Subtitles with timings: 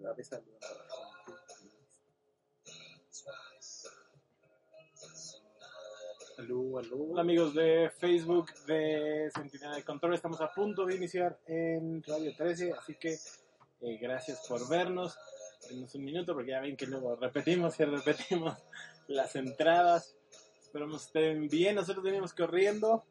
[0.00, 0.84] la vez saludando a la
[1.56, 1.80] gente.
[6.38, 7.18] Aló, aló.
[7.18, 12.72] Amigos de Facebook de Sentinela de Control, estamos a punto de iniciar en Radio 13,
[12.72, 13.18] así que
[13.82, 15.18] eh, gracias por vernos.
[15.68, 18.56] Denos un minuto porque ya ven que luego repetimos y repetimos
[19.08, 20.16] las entradas.
[20.62, 23.04] Esperamos estén bien, nosotros venimos corriendo.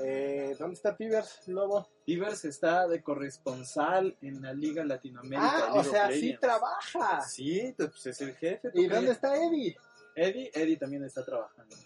[0.00, 1.88] Eh, ¿Dónde está Tibers, Lobo?
[2.06, 5.68] Ivers está de corresponsal en la Liga Latinoamérica.
[5.68, 7.20] Ah, o of sea, sí trabaja.
[7.22, 8.70] Sí, pues es el jefe.
[8.74, 9.76] ¿Y dónde está Eddie?
[10.14, 10.50] Eddie?
[10.54, 11.76] Eddie también está trabajando.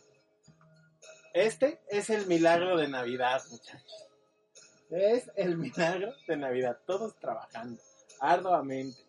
[1.32, 4.08] Este es el milagro de Navidad, muchachos.
[4.90, 7.80] Es el milagro de Navidad, todos trabajando
[8.20, 9.02] arduamente.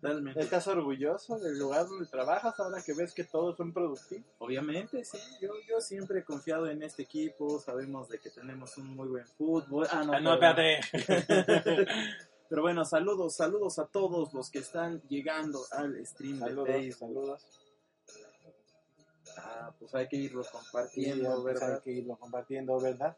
[0.00, 0.40] Totalmente.
[0.40, 4.24] ¿Estás orgulloso del lugar donde trabajas ahora que ves que todos son productivos?
[4.38, 5.18] Obviamente, sí.
[5.40, 7.60] Yo, yo siempre he confiado en este equipo.
[7.60, 9.86] Sabemos de que tenemos un muy buen fútbol.
[9.90, 10.64] Ah, no, Ah, no, perdón.
[10.64, 11.86] espérate.
[12.48, 16.98] Pero bueno, saludos, saludos a todos los que están llegando al stream saludos, de Facebook.
[16.98, 17.46] saludos.
[19.36, 21.82] Ah, pues hay que irlo compartiendo, pues, hay ¿verdad?
[21.82, 23.16] que irlo compartiendo, ¿verdad?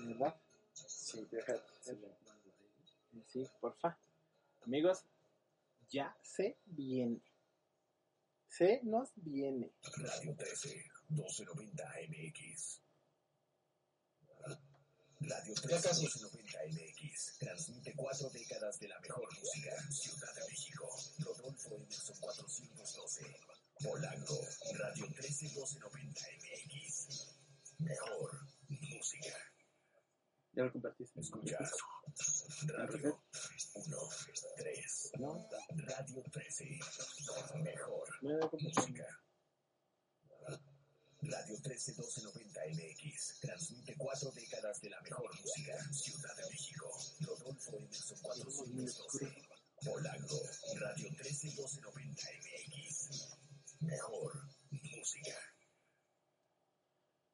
[0.00, 0.34] ¿Verdad?
[0.74, 1.54] Sí, deja.
[3.28, 3.96] Sí, porfa.
[4.66, 5.04] Amigos,
[5.94, 7.22] ya se viene.
[8.48, 9.72] Se nos viene.
[9.96, 10.68] Radio 13,
[11.08, 12.80] 1290 MX.
[15.20, 17.38] Radio 13, 1290 MX.
[17.38, 19.70] Transmite cuatro décadas de la mejor música.
[19.92, 20.88] Ciudad de México.
[21.20, 23.36] Rodolfo Emerson 412.
[23.80, 24.40] Polanco.
[24.72, 27.34] Radio 13, 1290 MX.
[27.78, 28.30] Mejor
[28.68, 29.36] música.
[30.54, 31.20] Ya lo compartiste.
[31.20, 31.70] Escuchas.
[32.66, 33.23] Radio
[33.74, 33.96] 1,
[34.56, 35.10] 3.
[35.18, 35.48] ¿No?
[35.74, 36.78] Radio 13.
[37.62, 39.06] Mejor música.
[41.22, 45.74] Radio 13 1290 MX transmite cuatro décadas de la mejor música.
[45.92, 46.88] Ciudad de México.
[47.20, 49.42] Rodolfo Emerson 412.
[49.84, 50.40] Polanco.
[50.80, 53.38] Radio 13 1290 MX.
[53.80, 54.32] Mejor
[54.70, 55.34] música.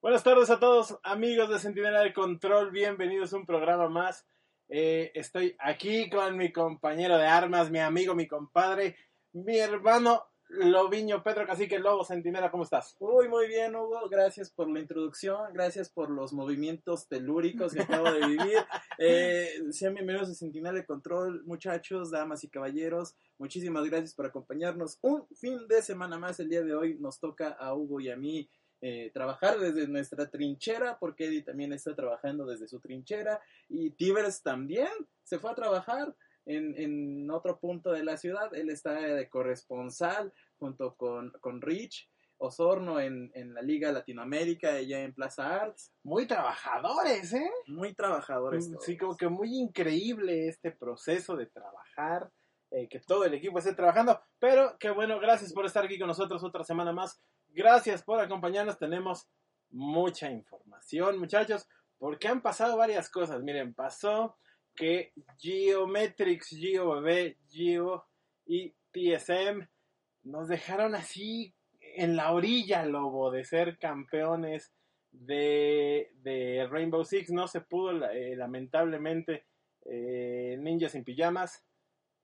[0.00, 2.70] Buenas tardes a todos, amigos de Centinela de Control.
[2.70, 4.24] Bienvenidos a un programa más.
[4.72, 8.94] Eh, estoy aquí con mi compañero de armas, mi amigo, mi compadre,
[9.32, 12.52] mi hermano Loviño Pedro Cacique Lobo Centinela.
[12.52, 12.94] ¿Cómo estás?
[13.00, 14.08] Uy, muy bien, Hugo.
[14.08, 15.52] Gracias por la introducción.
[15.52, 18.58] Gracias por los movimientos telúricos que acabo de vivir.
[19.02, 23.16] Eh, sean bienvenidos a Sentinel de Control, muchachos, damas y caballeros.
[23.38, 24.98] Muchísimas gracias por acompañarnos.
[25.00, 26.38] Un fin de semana más.
[26.38, 30.30] El día de hoy nos toca a Hugo y a mí eh, trabajar desde nuestra
[30.30, 33.40] trinchera, porque Eddie también está trabajando desde su trinchera.
[33.68, 34.90] Y Tivers también
[35.24, 36.14] se fue a trabajar.
[36.46, 42.10] En, en otro punto de la ciudad, él está de corresponsal junto con, con Rich,
[42.38, 45.92] Osorno en, en la Liga Latinoamérica, ella en Plaza Arts.
[46.02, 47.50] Muy trabajadores, ¿eh?
[47.66, 48.70] Muy trabajadores.
[48.70, 48.84] todos.
[48.84, 52.30] Sí, como que muy increíble este proceso de trabajar,
[52.70, 54.18] eh, que todo el equipo esté trabajando.
[54.38, 57.20] Pero que bueno, gracias por estar aquí con nosotros otra semana más.
[57.52, 58.78] Gracias por acompañarnos.
[58.78, 59.28] Tenemos
[59.70, 61.66] mucha información, muchachos,
[61.98, 63.42] porque han pasado varias cosas.
[63.42, 64.36] Miren, pasó
[64.74, 68.06] que Geometrics, GeoBB, Geo
[68.46, 69.68] y TSM
[70.24, 74.72] nos dejaron así en la orilla, Lobo, de ser campeones
[75.12, 77.30] de, de Rainbow Six.
[77.30, 79.46] No se pudo, eh, lamentablemente,
[79.84, 81.64] eh, Ninjas sin Pijamas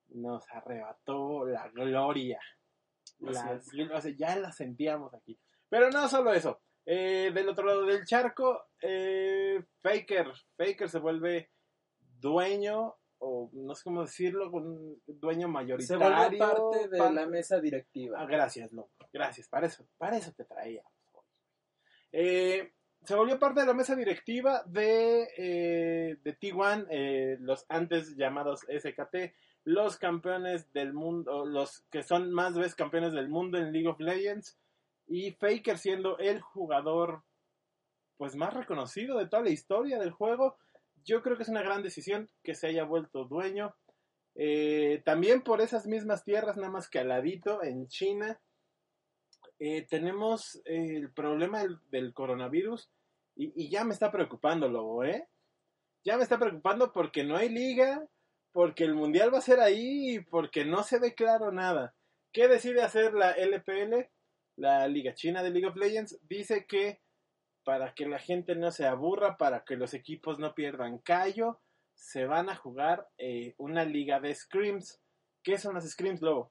[0.08, 2.40] nos arrebató la gloria.
[3.20, 5.38] La- Así o sea, ya la sentíamos aquí.
[5.68, 6.60] Pero no solo eso.
[6.84, 10.32] Eh, del otro lado del charco, eh, Faker.
[10.56, 11.50] Faker se vuelve
[11.98, 15.98] dueño, o no sé cómo decirlo, un dueño Se mayoritario.
[15.98, 18.20] volvió parte de pa- la mesa directiva.
[18.20, 18.90] Ah, gracias, loco.
[19.12, 19.48] Gracias.
[19.48, 20.82] Para eso, para eso te traía.
[22.12, 22.72] Eh,
[23.02, 28.64] se volvió parte de la mesa directiva de, eh, de T1, eh, los antes llamados
[28.68, 29.34] SKT,
[29.66, 33.98] los campeones del mundo, los que son más veces campeones del mundo en League of
[33.98, 34.56] Legends,
[35.08, 37.24] y Faker siendo el jugador
[38.16, 40.56] pues más reconocido de toda la historia del juego.
[41.04, 43.74] Yo creo que es una gran decisión que se haya vuelto dueño.
[44.36, 48.40] Eh, también por esas mismas tierras, nada más que al ladito, en China,
[49.58, 52.88] eh, tenemos el problema del, del coronavirus
[53.34, 55.26] y, y ya me está preocupando, Lobo, ¿eh?
[56.04, 58.06] Ya me está preocupando porque no hay liga,
[58.56, 61.94] porque el mundial va a ser ahí y porque no se ve claro nada.
[62.32, 64.08] ¿Qué decide hacer la LPL,
[64.56, 66.18] la Liga China de League of Legends?
[66.26, 67.02] Dice que
[67.64, 71.60] para que la gente no se aburra, para que los equipos no pierdan callo,
[71.92, 75.02] se van a jugar eh, una liga de scrims.
[75.42, 76.50] ¿Qué son las scrims, Lobo?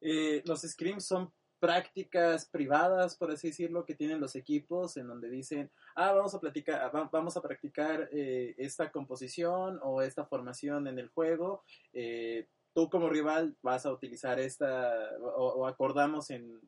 [0.00, 5.30] Eh, los scrims son prácticas privadas, por así decirlo, que tienen los equipos en donde
[5.30, 10.98] dicen, ah, vamos a va- vamos a practicar eh, esta composición o esta formación en
[10.98, 11.62] el juego.
[11.92, 16.58] eh, tú como rival vas a utilizar esta, o, acordamos en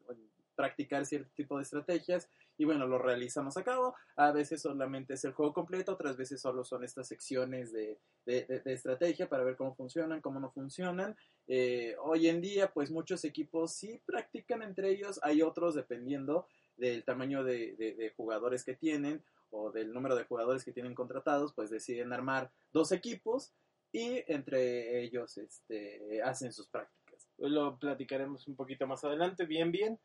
[0.55, 3.95] practicar cierto tipo de estrategias y bueno, lo realizamos a cabo.
[4.17, 8.63] A veces solamente es el juego completo, otras veces solo son estas secciones de, de,
[8.67, 11.17] estrategia para ver cómo funcionan, cómo no funcionan.
[11.47, 16.47] Eh, hoy en día, pues muchos equipos sí practican entre ellos, hay otros dependiendo
[16.77, 21.71] del tamaño de jugadores que tienen o del número de jugadores que tienen contratados, pues
[21.71, 23.53] deciden armar dos equipos
[23.95, 27.29] y entre ellos este, hacen sus prácticas.
[27.39, 29.99] Lo platicaremos un poquito más adelante, bien, bien.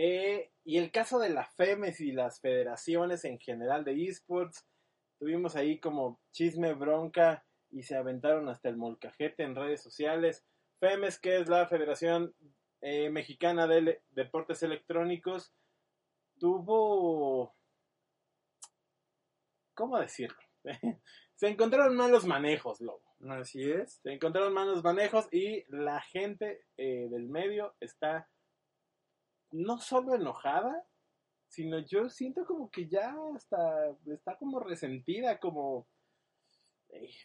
[0.00, 4.64] Eh, y el caso de la FEMES y las federaciones en general de esports,
[5.18, 10.44] tuvimos ahí como chisme, bronca y se aventaron hasta el molcajete en redes sociales.
[10.78, 12.32] FEMES, que es la Federación
[12.80, 15.52] eh, Mexicana de Deportes Electrónicos,
[16.38, 17.56] tuvo...
[19.74, 20.38] ¿Cómo decirlo?
[21.34, 23.02] se encontraron malos manejos, Lobo.
[23.30, 23.98] Así es.
[24.04, 28.28] Se encontraron malos manejos y la gente eh, del medio está
[29.50, 30.84] no solo enojada,
[31.48, 35.88] sino yo siento como que ya hasta está como resentida, como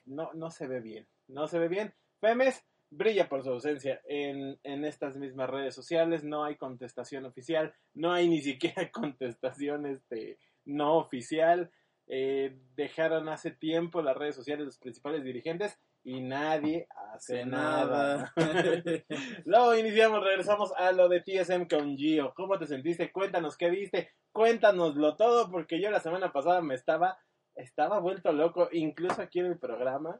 [0.06, 1.94] no, no se ve bien, no se ve bien.
[2.20, 7.74] Femes brilla por su ausencia en, en estas mismas redes sociales, no hay contestación oficial,
[7.94, 11.72] no hay ni siquiera contestación este, no oficial.
[12.08, 17.46] Eh, dejaron hace tiempo las redes sociales de los principales dirigentes y nadie hace Hace
[17.46, 18.34] nada.
[18.36, 19.04] nada.
[19.46, 22.34] Luego iniciamos, regresamos a lo de TSM con Gio.
[22.36, 23.12] ¿Cómo te sentiste?
[23.12, 27.18] Cuéntanos qué viste, cuéntanoslo todo, porque yo la semana pasada me estaba,
[27.56, 30.20] estaba vuelto loco, incluso aquí en el programa,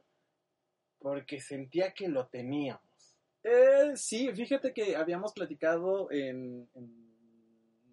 [1.00, 3.18] porque sentía que lo teníamos.
[3.42, 7.14] Eh, sí, fíjate que habíamos platicado en, en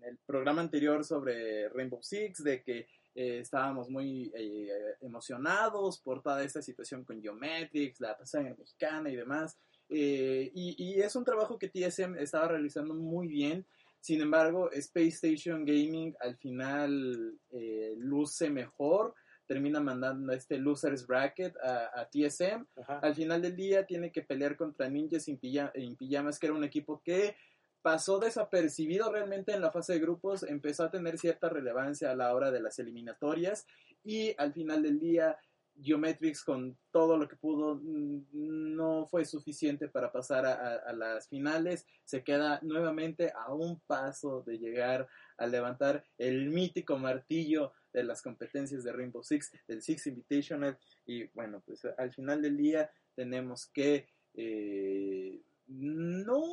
[0.04, 4.70] el programa anterior sobre Rainbow Six, de que eh, estábamos muy eh,
[5.02, 9.58] emocionados por toda esta situación con Geometrics, la pasada mexicana y demás.
[9.90, 13.66] Eh, y, y es un trabajo que TSM estaba realizando muy bien.
[14.00, 19.14] Sin embargo, Space Station Gaming al final eh, luce mejor,
[19.46, 23.00] termina mandando este Losers Bracket a, a TSM Ajá.
[23.00, 26.64] al final del día tiene que pelear contra Ninjas en, en Pijamas, que era un
[26.64, 27.36] equipo que
[27.82, 32.34] pasó desapercibido realmente en la fase de grupos, empezó a tener cierta relevancia a la
[32.34, 33.66] hora de las eliminatorias
[34.04, 35.38] y al final del día
[35.82, 41.86] Geometrics con todo lo que pudo mm, no fue suficiente para pasar a, las finales,
[42.04, 45.08] se queda nuevamente a un paso de llegar
[45.38, 50.78] a levantar el mítico martillo de las competencias de Rainbow Six, del Six Invitational.
[51.06, 56.44] Y bueno, pues al final del día tenemos que eh, no,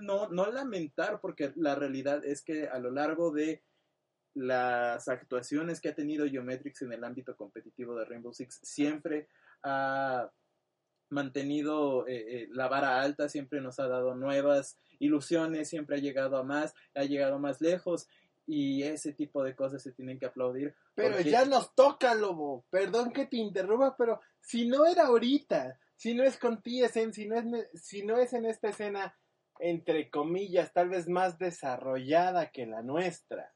[0.00, 3.62] no, no lamentar, porque la realidad es que a lo largo de
[4.34, 9.28] las actuaciones que ha tenido Geometrics en el ámbito competitivo de Rainbow Six siempre
[9.64, 10.30] ha
[11.08, 16.36] mantenido eh, eh, la vara alta, siempre nos ha dado nuevas ilusiones, siempre ha llegado
[16.36, 18.06] a más, ha llegado más lejos
[18.46, 20.74] y ese tipo de cosas se tienen que aplaudir.
[20.94, 22.64] Pero porque- ya nos toca, Lobo.
[22.70, 27.28] Perdón que te interrumpa, pero si no era ahorita, si no es con TSM, si
[27.28, 27.44] no es,
[27.74, 29.14] si no es en esta escena,
[29.58, 33.52] entre comillas, tal vez más desarrollada que la nuestra,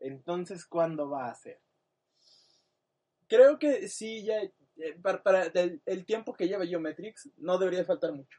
[0.00, 1.60] entonces, ¿cuándo va a ser?
[3.28, 7.84] Creo que sí, ya eh, para, el, el tiempo que lleva Geometrics no debería de
[7.84, 8.38] faltar mucho.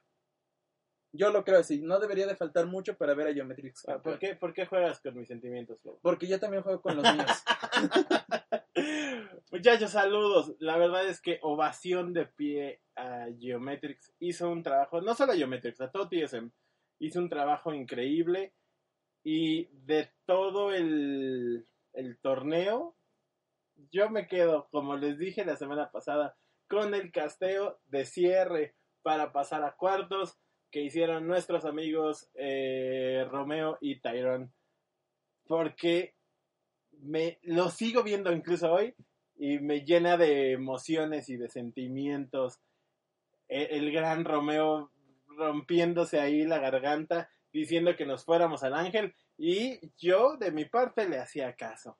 [1.14, 3.88] Yo lo creo así, no debería de faltar mucho para ver a Geometrics.
[3.88, 6.00] Ah, ¿Por qué, ¿Por qué juegas con mis sentimientos, Lobo?
[6.02, 7.44] Porque yo también juego con los niños.
[9.52, 10.56] Muchachos, saludos.
[10.60, 14.14] La verdad es que ovación de pie a Geometrics.
[14.20, 16.52] Hizo un trabajo, no solo a Geometrics, a todo TSM.
[17.00, 18.54] Hizo un trabajo increíble.
[19.24, 22.96] Y de todo el, el torneo,
[23.92, 26.38] yo me quedo, como les dije la semana pasada,
[26.68, 30.38] con el casteo de cierre para pasar a cuartos
[30.72, 34.50] que hicieron nuestros amigos eh, Romeo y Tyrone.
[35.48, 36.14] Porque
[37.02, 38.94] me lo sigo viendo incluso hoy
[39.38, 42.60] y me llena de emociones y de sentimientos.
[43.48, 44.92] E- El, gran Romeo
[45.28, 51.08] rompiéndose ahí la garganta, diciendo que nos fuéramos al ángel, y yo de mi parte
[51.08, 51.98] le hacía caso.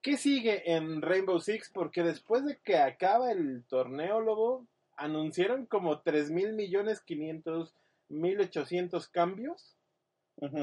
[0.00, 1.70] ¿Qué sigue en Rainbow Six?
[1.74, 7.74] Porque después de que acaba el torneo, Lobo, anunciaron como 3 mil millones 500
[8.08, 9.76] mil 800 cambios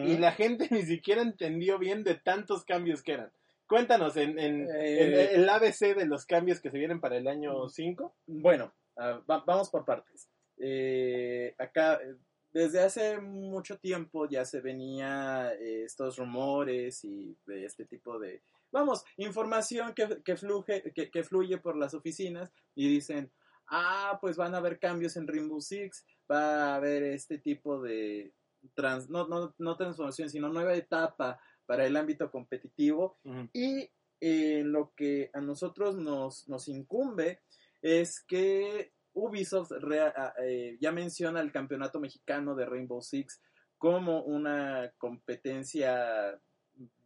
[0.06, 3.32] y la gente ni siquiera entendió bien de tantos cambios que eran.
[3.68, 5.34] Cuéntanos, en, en- Eh.
[5.34, 8.16] en el ABC de los cambios que se vienen para el año 5.
[8.28, 10.30] Bueno, va- vamos por partes.
[10.58, 12.16] Eh, acá, eh,
[12.52, 18.44] desde hace mucho tiempo ya se venía eh, estos rumores y de este tipo de,
[18.72, 23.32] vamos, información que, que, fluje, que, que fluye por las oficinas y dicen,
[23.68, 28.34] ah, pues van a haber cambios en Rainbow Six, va a haber este tipo de
[28.74, 33.18] trans, no, no, no transformación, sino nueva etapa para el ámbito competitivo.
[33.54, 37.42] Y eh, lo que a nosotros nos, nos incumbe
[37.82, 43.42] es que Ubisoft rea- a- eh, ya menciona el campeonato mexicano de Rainbow Six
[43.78, 46.40] como una competencia,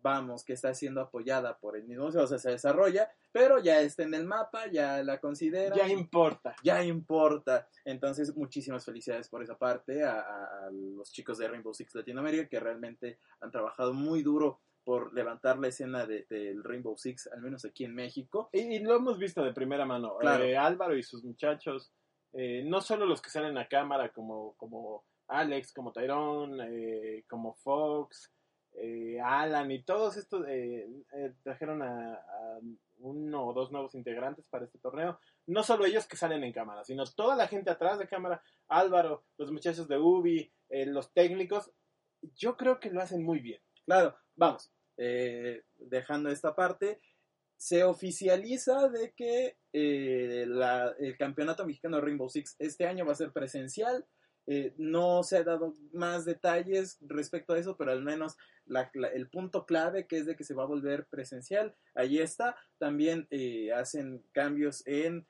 [0.08, 4.04] vamos, que está siendo apoyada por el mismo, o sea, se desarrolla, pero ya está
[4.04, 6.56] en el mapa, ya la considera Ya importa.
[6.64, 7.68] ya importa.
[7.86, 12.48] Entonces, muchísimas felicidades por esa parte a, a- a los chicos de Rainbow Six Latinoamérica
[12.50, 17.42] que realmente han trabajado muy duro por levantar la escena de- del Rainbow Six, al
[17.42, 18.50] menos aquí en México.
[18.54, 20.18] Y, y lo hemos visto de primera mano.
[20.20, 20.44] Claro.
[20.46, 21.92] Eh, Álvaro y sus muchachos,
[22.34, 27.54] eh, no solo los que salen a cámara como, como Alex, como Tyrone, eh, como
[27.56, 28.32] Fox,
[28.80, 32.22] eh, Alan y todos estos eh, eh, trajeron a,
[33.00, 35.20] uno o dos nuevos integrantes para este torneo.
[35.48, 39.24] No solo ellos que salen en cámara, sino toda la gente atrás de cámara, Álvaro,
[39.38, 41.72] los muchachos de Ubi, los técnicos,
[42.36, 43.62] yo creo que lo hacen muy bien.
[43.86, 47.00] Claro, vamos, dejando esta parte,
[47.56, 54.08] se oficializa de que el campeonato mexicano Rainbow Six este año va a ser presencial.
[54.50, 59.30] Eh, no se ha dado más detalles respecto a eso, pero al menos la- el
[59.30, 62.56] punto clave que es de que se va a volver presencial, ahí está.
[62.78, 65.28] También eh, hacen cambios en,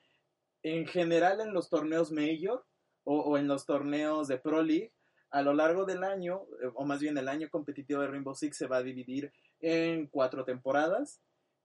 [0.62, 2.64] en general en los torneos Major
[3.04, 4.92] o, o en los torneos de Pro League.
[5.30, 8.56] A lo largo del año, eh, o más bien el año competitivo de Rainbow Six
[8.56, 11.20] se va a dividir en cuatro temporadas.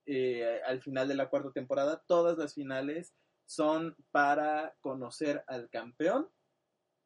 [0.06, 3.14] Eh, al final de la cuarta temporada, todas las finales
[3.46, 6.28] son para conocer al campeón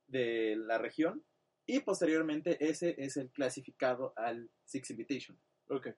[0.08, 1.22] de la región
[1.66, 5.38] y posteriormente ese es el clasificado al Six Invitation.
[5.68, 5.88] Ok.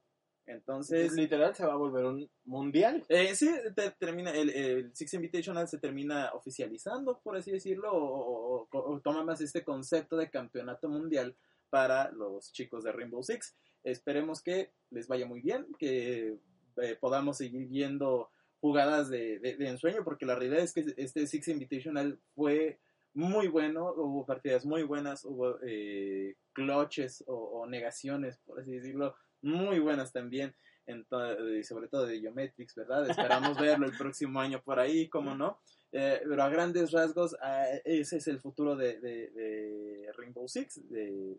[0.47, 3.05] Entonces, literal se va a volver un mundial.
[3.09, 8.67] eh, sí, te- termina, el, el Six Invitational se termina oficializando, por así decirlo, o,
[8.69, 11.37] o- o toma más este concepto de campeonato mundial
[11.69, 13.55] para los chicos de Rainbow Six.
[13.85, 16.37] Esperemos que les vaya muy bien, que
[16.83, 21.29] eh, podamos seguir viendo jugadas de, de- de ensueño, porque la realidad es que este
[21.29, 22.81] Six Invitational fue
[23.15, 29.15] muy bueno, hubo partidas muy buenas, hubo eh, clutches o, o negaciones, por así decirlo,
[29.43, 30.55] muy buenas también,
[30.87, 33.09] ento- y sobre todo de Geometrics, ¿verdad?
[33.11, 35.59] Esperamos verlo el próximo año por ahí, ¿cómo no?
[35.93, 40.89] Eh, pero a grandes rasgos, ah, ese es el futuro de, de- de Rainbow Six.
[40.89, 41.37] de-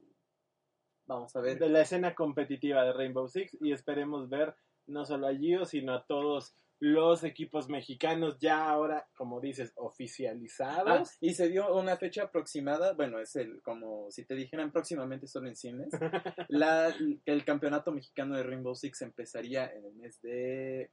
[1.05, 1.59] Vamos a ver.
[1.59, 4.55] de la escena competitiva de Rainbow Six y esperemos ver
[4.87, 9.81] no solo a Gio, sino a todos los equipos mexicanos ya ahora, como dices, Ah,
[9.83, 11.15] oficializados.
[11.21, 15.45] y se dio una fecha aproximada, bueno, es el, como si te dijeran próximamente son
[15.47, 15.89] en cines,
[16.49, 16.91] la,
[17.25, 20.89] el campeonato mexicano de Rainbow Six empezaría en el mes de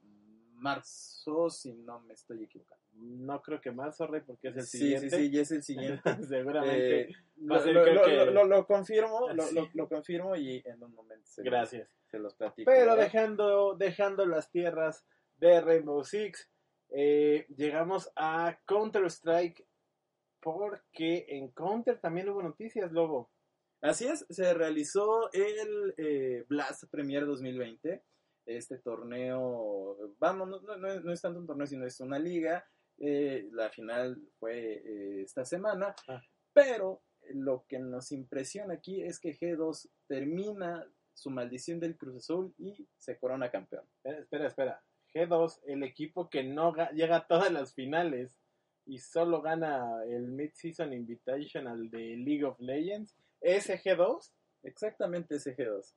[0.53, 2.83] marzo, si no me estoy equivocando.
[2.91, 5.09] No creo que más, sorry, porque es el sí, siguiente.
[5.09, 6.01] sí, sí, ya es el siguiente.
[6.27, 7.01] Seguramente.
[7.01, 9.57] Eh, lo, lo- lo- que- lo- confirmo, lo, Sí.
[9.89, 11.89] confirmo y en un momento se, Gracias.
[12.11, 12.69] se los platico.
[12.69, 12.97] Pero ¿verdad?
[13.05, 15.05] dejando, dejando las tierras
[15.39, 16.49] de Rainbow Six,
[16.89, 19.65] eh, llegamos a Counter-Strike
[20.41, 23.29] porque en Counter también hubo noticias, Lobo.
[23.81, 28.03] Así es, se realizó el eh, Blast Premier 2020,
[28.45, 32.65] este torneo, vamos, no, no- no- es tanto un torneo, sino es una liga,
[32.97, 36.21] eh, la final fue eh, esta semana, Ah.
[36.53, 37.01] pero
[37.33, 42.87] lo que nos impresiona aquí es que G2 termina su maldición del Cruz Azul y
[42.97, 43.85] se corona campeón.
[44.03, 44.83] Espera, espera.
[45.13, 48.31] G2, el equipo que no ga- llega a todas las finales
[48.85, 54.31] y solo gana el Mid-Season Invitational de League of Legends, ¿ese G2?
[54.63, 55.93] Exactamente ese G2.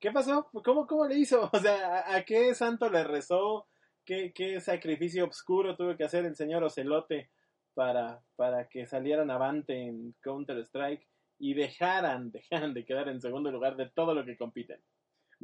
[0.00, 0.48] ¿Qué pasó?
[0.64, 1.48] ¿Cómo, cómo le hizo?
[1.52, 3.66] O sea, ¿a, a qué santo le rezó?
[4.04, 7.30] ¿Qué, ¿Qué sacrificio oscuro tuvo que hacer el señor Ocelote
[7.72, 11.06] para, para que salieran avante en Counter-Strike
[11.38, 14.80] y dejaran, dejaran de quedar en segundo lugar de todo lo que compiten?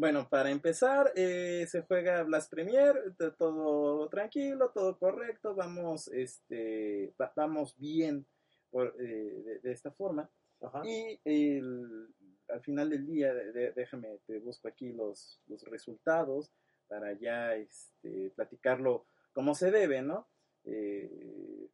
[0.00, 7.30] Bueno, para empezar, eh, se juega Blast Premier, todo tranquilo, todo correcto, vamos, este, va-
[7.36, 8.24] vamos bien
[8.70, 10.30] por, eh, de, de esta forma.
[10.62, 10.80] Ajá.
[10.86, 12.08] Y el-
[12.48, 16.50] al final del día, de- déjame, te busco aquí los, los resultados
[16.88, 19.04] para ya este, platicarlo
[19.34, 20.26] como se debe, ¿no?
[20.64, 21.68] Eh,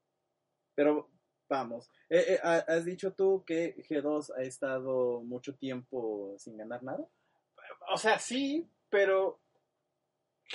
[0.74, 1.08] pero
[1.48, 6.82] vamos, Eh, eh, ha- has dicho tú que G2 ha estado mucho tiempo sin ganar
[6.82, 7.06] nada.
[7.92, 9.40] O sea, sí, pero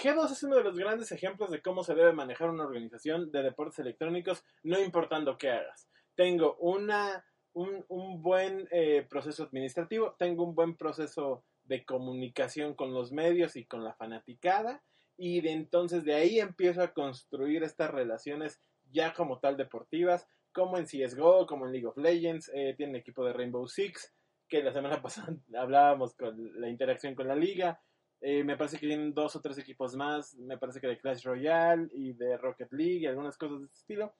[0.01, 3.43] G2 es uno de los grandes ejemplos de cómo se debe manejar una organización de
[3.43, 5.87] deportes electrónicos, no importando qué hagas.
[6.15, 12.93] Tengo una, un, un buen eh, proceso administrativo, tengo un buen proceso de comunicación con
[12.93, 14.83] los medios y con la fanaticada,
[15.17, 18.59] y de entonces de ahí empiezo a construir estas relaciones
[18.91, 23.25] ya como tal deportivas como en CSGO, como en League of Legends, eh, tienen equipo
[23.25, 24.13] de Rainbow Six,
[24.51, 27.81] que la semana pasada hablábamos con la interacción con la liga.
[28.19, 31.23] Eh, me parece que tienen dos o tres equipos más, me parece que de Clash
[31.23, 34.13] Royale y de Rocket League y algunas cosas de ese estilo.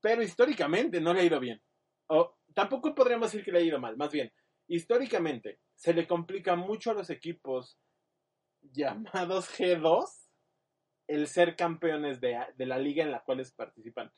[0.00, 1.62] Pero históricamente no le ha ido bien.
[2.08, 4.32] O tampoco podríamos decir que le ha ido mal, más bien,
[4.66, 7.78] históricamente se le complica mucho a los equipos
[8.62, 10.06] llamados G2
[11.06, 14.10] el ser campeones de, de la liga en la cual participan.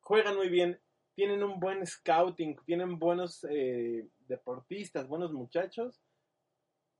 [0.00, 0.80] Juegan muy bien,
[1.14, 6.00] tienen un buen scouting, tienen buenos eh, deportistas, buenos muchachos.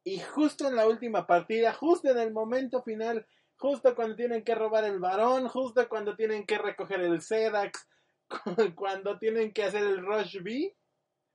[0.04, 4.54] Y justo en la última partida, justo en el momento final, justo cuando tienen que
[4.54, 7.87] robar el varón, justo cuando tienen que recoger el Sedax,
[8.75, 10.75] cuando tienen que hacer el Rush B,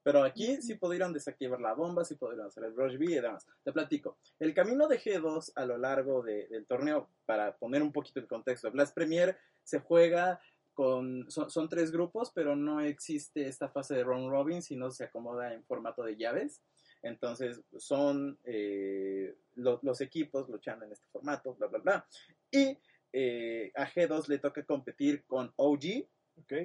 [0.03, 3.47] pero aquí sí pudieron desactivar la bomba, sí pudieron hacer el Rush B y demás.
[3.63, 4.17] Te platico.
[4.37, 8.69] El camino de G2 a lo largo del torneo, para poner un poquito el contexto,
[8.69, 10.41] Blast Premier se juega
[10.73, 11.29] con.
[11.29, 15.63] Son, tres grupos, pero no existe esta fase de round robin, sino se acomoda en
[15.63, 16.61] formato de llaves.
[17.01, 22.05] Entonces son eh, los equipos luchando en este formato, bla, bla, bla.
[22.49, 22.77] Y
[23.11, 26.07] eh, a G2 le toca competir con OG,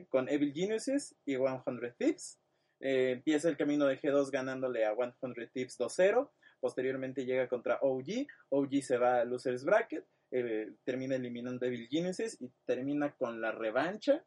[0.09, 1.63] con Evil Geniuses y 100
[1.99, 2.39] Thieves
[2.81, 6.31] eh, empieza el camino de G2 ganándole a 100 Tips 2-0.
[6.61, 8.27] Posteriormente llega contra OG.
[8.51, 10.05] OG se va a Losers Bracket.
[10.31, 14.25] Eh, termina eliminando a Devil Genesis y termina con la revancha.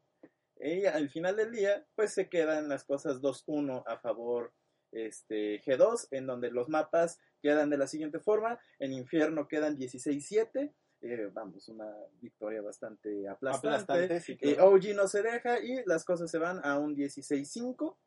[0.59, 4.53] Y al final del día, pues se quedan las cosas 2-1 a favor
[4.91, 8.59] este, G2, en donde los mapas quedan de la siguiente forma.
[8.79, 10.73] En Infierno quedan 16-7.
[11.03, 14.21] Eh, vamos, una victoria bastante aplastante.
[14.59, 17.97] OG no se deja y las cosas se van a un 16-5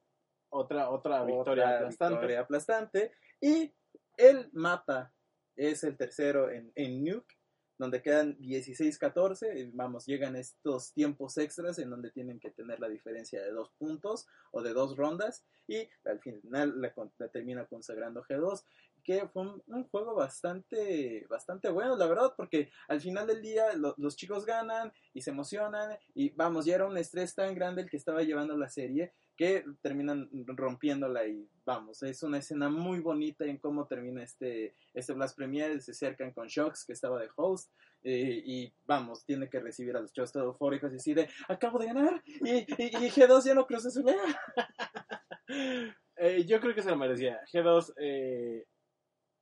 [0.50, 2.36] otra, otra victoria aplastante.
[2.36, 3.12] aplastante.
[3.40, 3.74] Y
[4.16, 5.12] el mapa
[5.56, 7.33] es el tercero en, en Nuke,
[7.78, 9.70] donde quedan 16-14.
[9.72, 14.26] Vamos, llegan estos tiempos extras en donde tienen que tener la diferencia de dos puntos
[14.52, 15.44] o de dos rondas.
[15.66, 16.94] Y al final la,
[17.30, 18.64] termina consagrando G2
[19.02, 24.16] que fue un, juego bastante, bastante bueno, la verdad, porque al final del día los
[24.16, 27.98] chicos ganan y se emocionan y vamos, ya era un estrés tan grande el que
[27.98, 33.58] estaba llevando la serie que terminan rompiéndola y vamos, es una escena muy bonita en
[33.58, 37.70] cómo termina este, este Blast Premier, se acercan con Shocks que estaba de host
[38.02, 42.22] eh, y vamos, tiene que recibir a los todos eufóricos y decide, acabo de ganar
[42.26, 44.04] y, y, G2 ya no cruza su
[46.16, 47.40] eh, yo creo que se lo merecía.
[47.52, 48.66] G2 eh,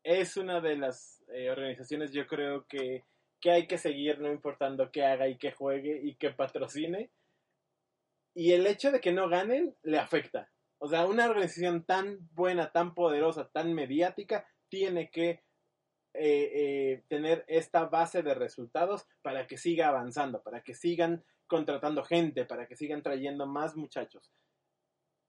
[0.02, 3.04] es una de las eh, organizaciones yo creo que,
[3.40, 7.10] que hay que seguir no importando qué haga y qué juegue y qué patrocine
[8.34, 10.50] y el hecho de que no ganen le afecta.
[10.78, 15.42] O sea, una organización tan buena, tan poderosa, tan mediática, tiene que
[16.14, 22.02] eh, eh, tener esta base de resultados para que siga avanzando, para que sigan contratando
[22.02, 24.32] gente, para que sigan trayendo más muchachos.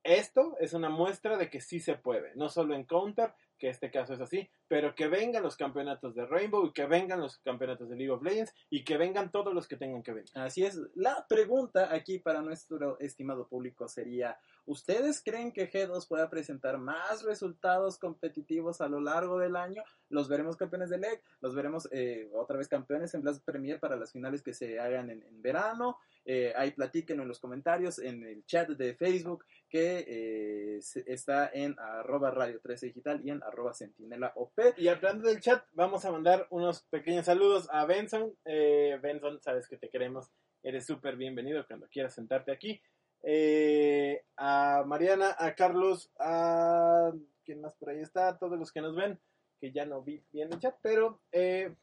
[0.04, 3.92] Esto es una muestra de que sí se puede, no solo en Counter, que este
[3.92, 7.90] caso es así, pero que vengan los campeonatos de Rainbow y que vengan los campeonatos
[7.90, 10.30] de League of Legends y que vengan todos los que tengan que venir.
[10.34, 10.80] Así es.
[10.96, 17.24] La pregunta aquí para nuestro estimado público sería, ¿ustedes creen que G2 pueda presentar más
[17.24, 19.84] resultados competitivos a lo largo del año?
[20.10, 23.96] Los veremos campeones de LEG, los veremos eh, otra vez campeones en Blast Premier para
[23.96, 25.98] las finales que se hagan en, verano.
[26.26, 31.76] Eh, ahí platiquen en los comentarios, en el chat de Facebook, que eh, está en
[31.80, 34.32] arroba radio 13 digital y en arroba sentinela
[34.78, 38.38] Y hablando del chat, vamos a mandar unos pequeños saludos a Benson.
[38.46, 40.30] Eh, Benson, sabes que te queremos.
[40.62, 42.80] Eres súper bienvenido cuando quieras sentarte aquí.
[43.24, 47.12] Eh, a Mariana, a Carlos, a...
[47.44, 48.28] ¿Quién más por ahí está?
[48.28, 49.20] A todos los que nos ven,
[49.60, 51.76] que ya no vi bien el chat, pero eh,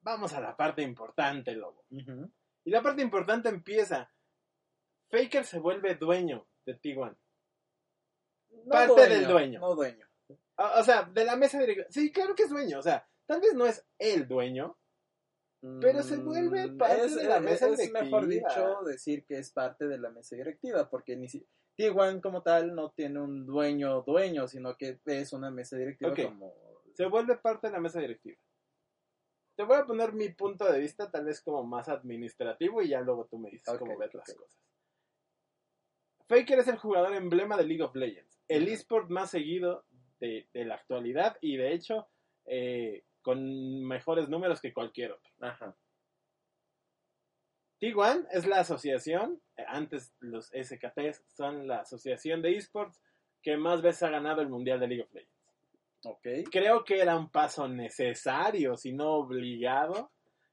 [0.00, 1.84] vamos a la parte importante, Lobo.
[1.90, 4.10] Y la parte importante empieza.
[5.10, 7.16] Faker se vuelve dueño de T1.
[8.70, 9.60] parte del dueño.
[9.60, 10.03] No dueño.
[10.56, 11.86] O, sea, de la mesa directiva.
[11.90, 12.78] Sí, claro que es dueño.
[12.78, 14.78] O sea, tal vez no es el dueño,
[15.80, 18.00] pero se vuelve mm, parte de la mesa directiva.
[18.00, 22.20] Es mejor dicho decir que es parte de la mesa directiva, porque ni si T1
[22.20, 26.54] como tal no tiene un dueño dueño, sino que es una mesa directiva como...
[26.94, 28.38] Se vuelve parte de la mesa directiva.
[29.56, 33.00] Te voy a poner mi punto de vista, tal vez como más administrativo, y ya
[33.00, 34.60] luego tú me dices cómo ves las cosas.
[36.28, 39.84] Faker es el jugador emblema de League of Legends, el esport más seguido
[40.52, 42.08] de, la actualidad y de hecho
[42.46, 45.32] eh, con mejores números que cualquier otro.
[45.40, 45.76] Ajá.
[47.80, 53.00] T1 es la asociación, eh, antes los SKTs son la asociación de esports
[53.42, 55.34] que más veces ha ganado el Mundial de League of Legends.
[56.06, 56.44] Okay.
[56.44, 60.12] Creo que era un paso necesario, si no obligado,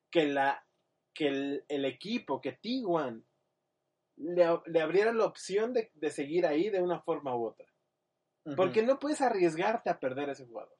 [0.09, 0.65] que, la,
[1.13, 3.21] que el, el equipo, que T1
[4.17, 7.65] le, a- le abrieran la opción de, de seguir ahí de una forma u otra.
[8.55, 10.75] Porque no puedes arriesgarte a perder a ese jugador.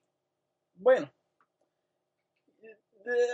[0.74, 1.12] Bueno,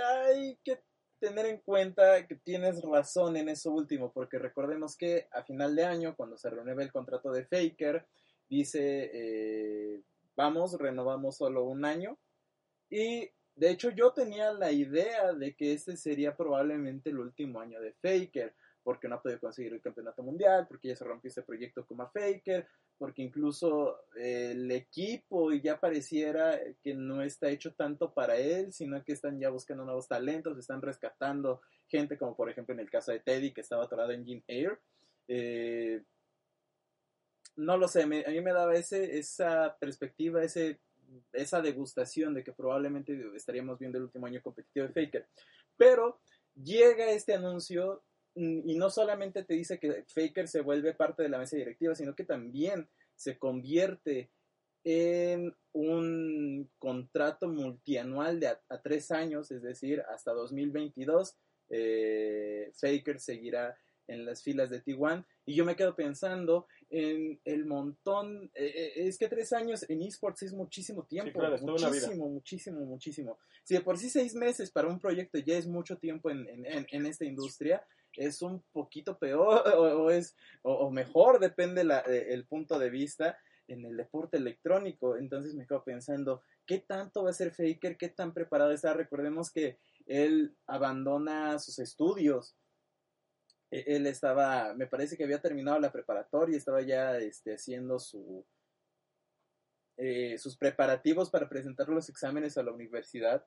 [0.06, 0.82] hay que
[1.20, 5.86] tener en cuenta que tienes razón en eso último, porque recordemos que a final de
[5.86, 8.06] año, cuando se renueva el contrato de Faker,
[8.50, 10.02] dice, eh,
[10.36, 12.18] vamos, renovamos solo un año.
[12.90, 17.82] Y de hecho yo tenía la idea de que este sería probablemente el último año
[17.82, 18.56] de Faker,
[18.88, 22.04] porque no ha podido conseguir el campeonato mundial, porque ya se rompió ese proyecto como
[22.04, 22.66] a Faker,
[22.98, 29.04] porque incluso eh, el equipo ya pareciera que no está hecho tanto para él, sino
[29.04, 33.12] que están ya buscando nuevos talentos, están rescatando gente como por ejemplo en el caso
[33.12, 34.80] de Teddy que estaba atorado en Jim Air.
[35.28, 36.02] Eh,
[37.58, 43.80] no lo sé, a mí me daba esa perspectiva, esa degustación de que probablemente estaríamos
[43.80, 45.28] viendo el último año competitivo de Faker.
[45.76, 46.22] Pero
[46.56, 48.04] llega este anuncio
[48.70, 52.16] y no solamente te dice que Faker se vuelve parte de la mesa directiva, sino
[52.16, 54.30] que también se convierte
[54.84, 61.36] en un contrato multianual de a, a tres años, es decir, hasta 2022.
[61.70, 67.66] eh, Faker seguirá en las filas de T1 y yo me quedo pensando en el
[67.66, 71.56] montón, eh, eh, es que tres años en esports es muchísimo tiempo, claro,
[71.90, 73.38] muchísimo, muchísimo, muchísimo.
[73.66, 76.66] Si de por sí seis meses para un proyecto ya es mucho tiempo en, en-
[76.66, 77.86] en- en esta industria,
[78.18, 82.78] es un poquito peor o, o es o, o mejor, depende la, eh, el punto
[82.80, 85.18] de vista en el deporte electrónico.
[85.18, 87.98] Entonces me quedo pensando, ¿qué tanto va a ser Faker?
[87.98, 88.94] ¿Qué tan preparado está?
[88.94, 92.56] Recordemos que él abandona sus estudios.
[93.72, 98.46] E- Él estaba, me parece que había terminado la preparatoria, estaba ya este, haciendo su,
[99.98, 103.46] eh, sus preparativos para presentar los exámenes a la universidad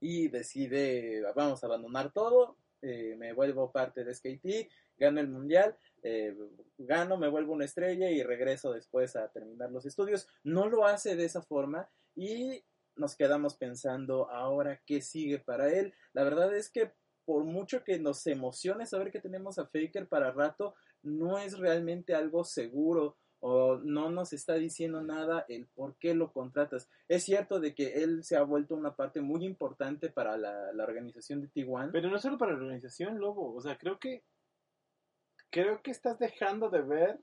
[0.00, 5.76] y decide, vamos a abandonar todo, eh, me vuelvo parte de SKT, gano el mundial,
[6.02, 6.36] eh,
[6.78, 10.28] gano, me vuelvo una estrella y regreso después a terminar los estudios.
[10.44, 12.64] No lo hace de esa forma y
[12.96, 15.94] nos quedamos pensando ahora qué sigue para él.
[16.12, 16.92] La verdad es que
[17.24, 22.14] por mucho que nos emocione saber que tenemos a Faker para rato, no es realmente
[22.14, 26.88] algo seguro o no nos está diciendo nada el por qué lo contratas.
[27.08, 30.84] Es cierto de que él se ha vuelto una parte muy importante para la, la
[30.84, 31.90] organización de T1.
[31.92, 33.54] Pero no solo para la organización, Lobo.
[33.54, 34.22] O sea, creo que.
[35.50, 37.18] Creo que estás dejando de ver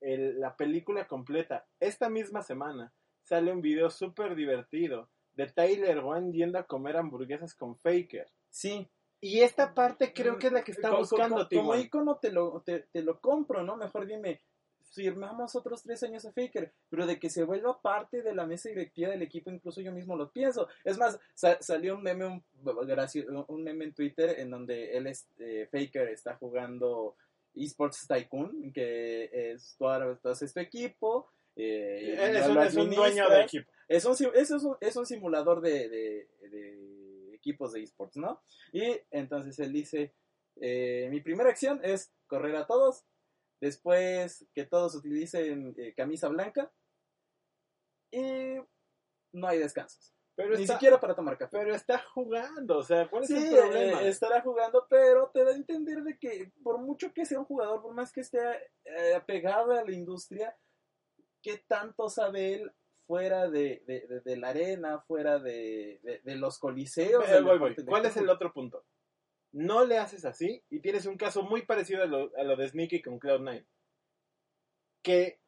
[0.00, 1.66] el- la película completa.
[1.80, 2.92] Esta misma semana
[3.22, 8.26] sale un video súper divertido de Tyler One yendo a comer hamburguesas con Faker.
[8.50, 8.88] Sí.
[9.20, 11.84] Y esta parte creo que es la que está buscando co- Como T1.
[11.84, 13.76] icono te lo, te, te lo compro, ¿no?
[13.76, 14.42] Mejor dime,
[14.94, 18.68] firmamos otros tres años a Faker, pero de que se vuelva parte de la mesa
[18.68, 20.68] directiva del equipo, incluso yo mismo lo pienso.
[20.84, 22.44] Es más, sa- salió un meme, un,
[23.48, 27.16] un meme en Twitter en donde él es, eh, Faker está jugando
[27.54, 31.28] eSports Tycoon, que es todo, entonces tu equipo.
[31.56, 33.70] eh, Él es un, es un dueño de equipo.
[33.86, 38.40] Es un, es un, es un simulador de, de- de equipos de esports, ¿no?
[38.72, 40.12] Y entonces él dice,
[40.60, 43.04] eh, mi primera acción es correr a todos,
[43.64, 46.70] después que todos utilicen eh, camisa blanca
[48.10, 48.56] y
[49.32, 50.12] no hay descansos.
[50.36, 51.56] Pero Ni está, siquiera para tomar café.
[51.58, 52.78] pero está jugando.
[52.78, 54.02] O sea, ¿cuál es Sí, el problema?
[54.02, 57.44] eh, estará jugando, pero te da a entender de que por mucho que sea un
[57.44, 58.38] jugador, por más que esté
[58.84, 60.56] eh, apegado a la industria,
[61.40, 62.72] ¿qué tanto sabe él
[63.06, 67.24] fuera de, de- de- de la arena, fuera de, los coliseos?
[67.26, 67.76] Pero voy, voy.
[67.84, 68.84] ¿Cuál es el otro punto?
[69.54, 73.20] No le haces así y tienes un caso muy parecido a lo, de Sneaky con
[73.20, 73.64] Cloud9.
[75.02, 75.40] Que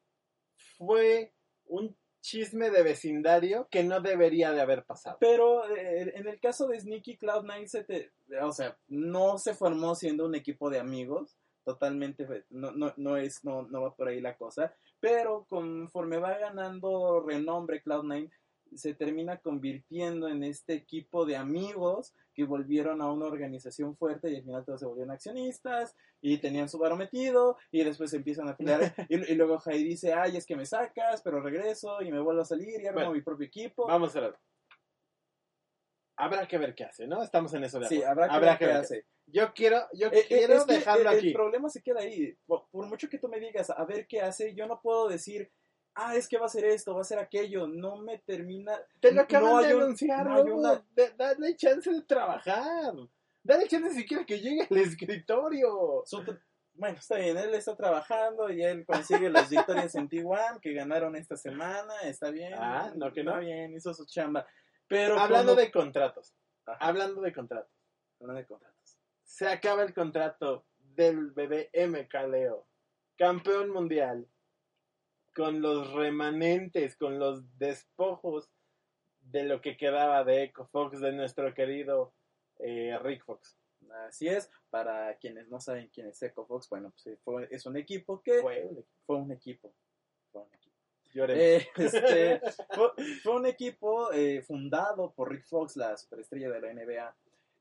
[0.79, 1.33] fue
[1.67, 5.17] un chisme de vecindario que no debería de haber pasado.
[5.21, 9.97] Pero eh, en el caso de Sneaky Cloud9, se te, o sea, no se formó
[9.97, 14.07] siendo un equipo de amigos, totalmente, fue- no, no, no, es, no, no va por
[14.09, 18.31] ahí la cosa, pero conforme va ganando renombre Cloud9,
[18.75, 24.37] se termina convirtiendo en este equipo de amigos que volvieron a una organización fuerte y
[24.37, 28.49] al final todos se volvieron accionistas y tenían su varo metido y después se empiezan
[28.49, 32.11] a pelear y, y luego Jai dice, ay, es que me sacas, pero regreso y
[32.11, 33.87] me vuelvo a salir y armo Bueno, mi propio equipo.
[33.87, 34.35] Vamos a ver.
[36.19, 37.23] Habrá que ver qué hace, ¿no?
[37.23, 38.33] Estamos en eso de Sí, acuerdo.
[38.33, 39.07] habrá que ver qué ver hace.
[39.27, 41.27] Yo quiero, yo Eh, eh, quiero es que dejarlo el, aquí.
[41.29, 42.35] El problema se queda ahí.
[42.47, 45.51] Por, por mucho que tú me digas, a ver qué hace, yo no puedo decir,
[45.97, 47.67] ah, es que va a hacer esto, va a hacer aquello.
[47.67, 48.79] No me termina.
[49.01, 52.93] Te lo acaban no de un- anunciar, no una- Da- Dale chance de trabajar.
[53.43, 56.05] Dale chance siquiera que llegue al escritorio.
[56.75, 61.17] bueno, está bien, él está trabajando y él consigue las victorias en T1 que ganaron
[61.17, 61.95] esta semana.
[62.03, 62.53] Está bien.
[62.57, 63.31] Ah, no, que no.
[63.33, 64.47] Está bien, hizo su chamba.
[64.89, 66.35] Pero Hablando cuando- de contratos.
[66.67, 67.73] Ajá, Hablando de contratos.
[68.21, 68.99] hablando de contratos.
[69.25, 72.67] Se acaba el contrato del bebé MK Leo,
[73.17, 74.27] campeón mundial,
[75.37, 78.49] con los remanentes, con los despojos
[79.21, 82.15] de lo que quedaba de Echo Fox, de nuestro querido
[82.59, 83.59] eh, Rick Fox.
[84.09, 87.67] Así es, para quienes no saben quién es Echo Fox, bueno, pues eh, fue- es
[87.67, 88.87] un equipo que Fue un equipo.
[89.05, 89.75] fue un equipo.
[90.33, 90.77] Fue un equipo.
[91.13, 91.57] Lloré.
[91.57, 92.41] Eh, este,
[92.75, 92.89] fue,
[93.23, 97.17] fue un equipo eh, fundado por Rick Fox, la superestrella de la NBA.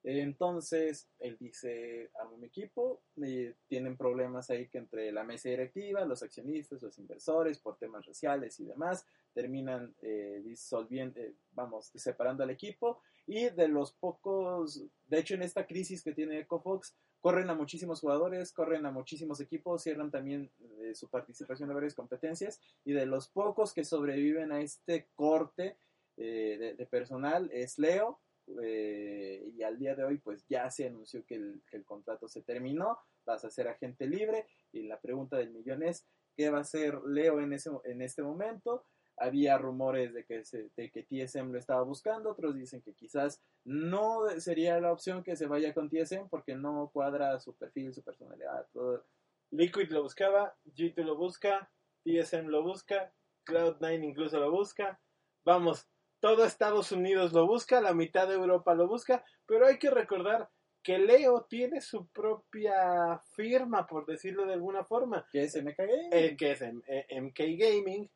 [0.07, 6.05] Entonces, él dice, armo mi equipo, eh, tienen problemas ahí que entre la mesa directiva,
[6.05, 12.43] los accionistas, los inversores, por temas raciales y demás, terminan eh, disolviendo, eh, vamos, separando
[12.43, 13.01] al equipo.
[13.25, 18.01] Y de los pocos, de hecho en esta crisis que tiene EcoFox, corren a muchísimos
[18.01, 23.07] jugadores, corren a muchísimos equipos, cierran también eh, su participación en varias competencias y de
[23.07, 25.79] los pocos que sobreviven a este corte
[26.17, 28.19] eh, de, de personal es Leo
[28.63, 32.97] eh, y al día de hoy pues ya se anunció que el, contrato se terminó,
[33.25, 36.05] vas a ser agente libre y la pregunta del millón es
[36.35, 38.85] ¿qué va a hacer Leo en, ese, en este momento?
[39.17, 40.43] Había rumores de que,
[40.75, 45.37] de que TSM lo estaba buscando, otros dicen que quizás no sería la opción que
[45.37, 49.05] se vaya con TSM porque no cuadra su perfil, su personalidad, todo,
[49.51, 51.71] Liquid lo buscaba, G2 lo busca,
[52.03, 53.13] TSM lo busca,
[53.45, 54.99] Cloud9 incluso lo busca.
[55.45, 55.87] Vamos,
[56.25, 60.49] todo Estados Unidos lo busca, la mitad de Europa lo busca, pero hay que recordar
[60.81, 66.09] que Leo tiene su propia firma, por decirlo de alguna forma, que es MK Gaming.
[66.11, 68.09] eh, que es M- eh, MK Gaming,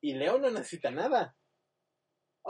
[0.00, 1.34] y Leo no necesita nada.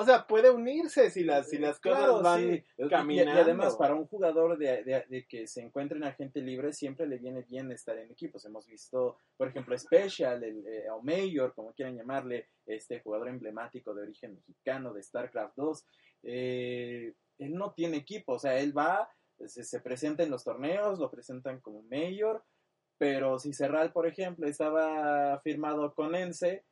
[0.00, 2.64] O sea, puede unirse si las, si las cosas Claro, van sí.
[2.78, 3.32] Y- caminando.
[3.34, 7.06] Y, además, para un jugador de, de- de que se encuentre en agente libre, siempre
[7.06, 8.44] le viene bien estar en equipos.
[8.44, 13.92] Hemos visto, por ejemplo, Special, el, eh, o Mayor, como quieran llamarle, este jugador emblemático
[13.94, 15.84] de origen mexicano de StarCraft 2.
[16.22, 19.08] eh, él no tiene equipo, o sea, él va,
[19.46, 22.44] se, se presenta en los torneos, lo presentan como Mayor,
[22.98, 26.64] pero si Serral, por ejemplo, estaba firmado con Ence,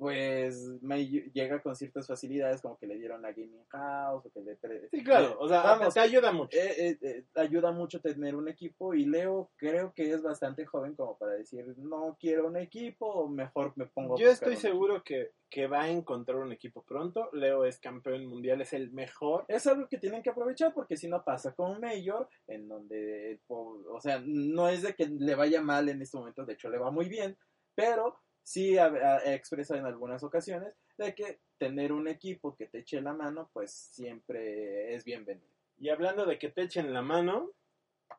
[0.00, 4.40] pues me llega con ciertas facilidades como que le dieron a Gaming House o que
[4.40, 4.56] le
[4.88, 6.56] Sí, claro, o sea, vamos, te ayuda mucho.
[6.56, 10.94] eh, eh, eh, ayuda mucho tener un equipo y Leo creo que es bastante joven
[10.94, 15.32] como para decir no quiero un equipo o mejor me pongo Yo estoy seguro que,
[15.50, 17.28] que va a encontrar un equipo pronto.
[17.34, 19.44] Leo es campeón mundial, es el mejor.
[19.48, 24.00] es algo que tienen que aprovechar porque si no pasa con Mayor, en donde, o
[24.00, 26.90] sea, no es de que le vaya mal en este momento, de hecho le va
[26.90, 27.36] muy bien,
[27.74, 32.78] pero sí ha, ha expresado en algunas ocasiones de que tener un equipo que te
[32.78, 35.46] eche la mano, pues siempre es bienvenido.
[35.78, 37.52] Y hablando de que te echen la mano,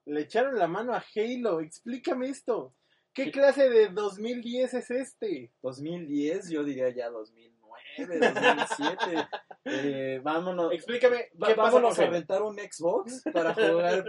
[0.05, 1.59] le echaron la mano a Halo.
[1.61, 2.73] Explícame esto.
[3.13, 5.51] ¿Qué clase de 2010 es este?
[5.61, 9.27] 2010, yo diría ya 2009, 2007.
[9.65, 10.71] eh, vámonos.
[10.73, 14.05] Explícame, Va- ¿qué vámonos a rentar un Xbox para jugar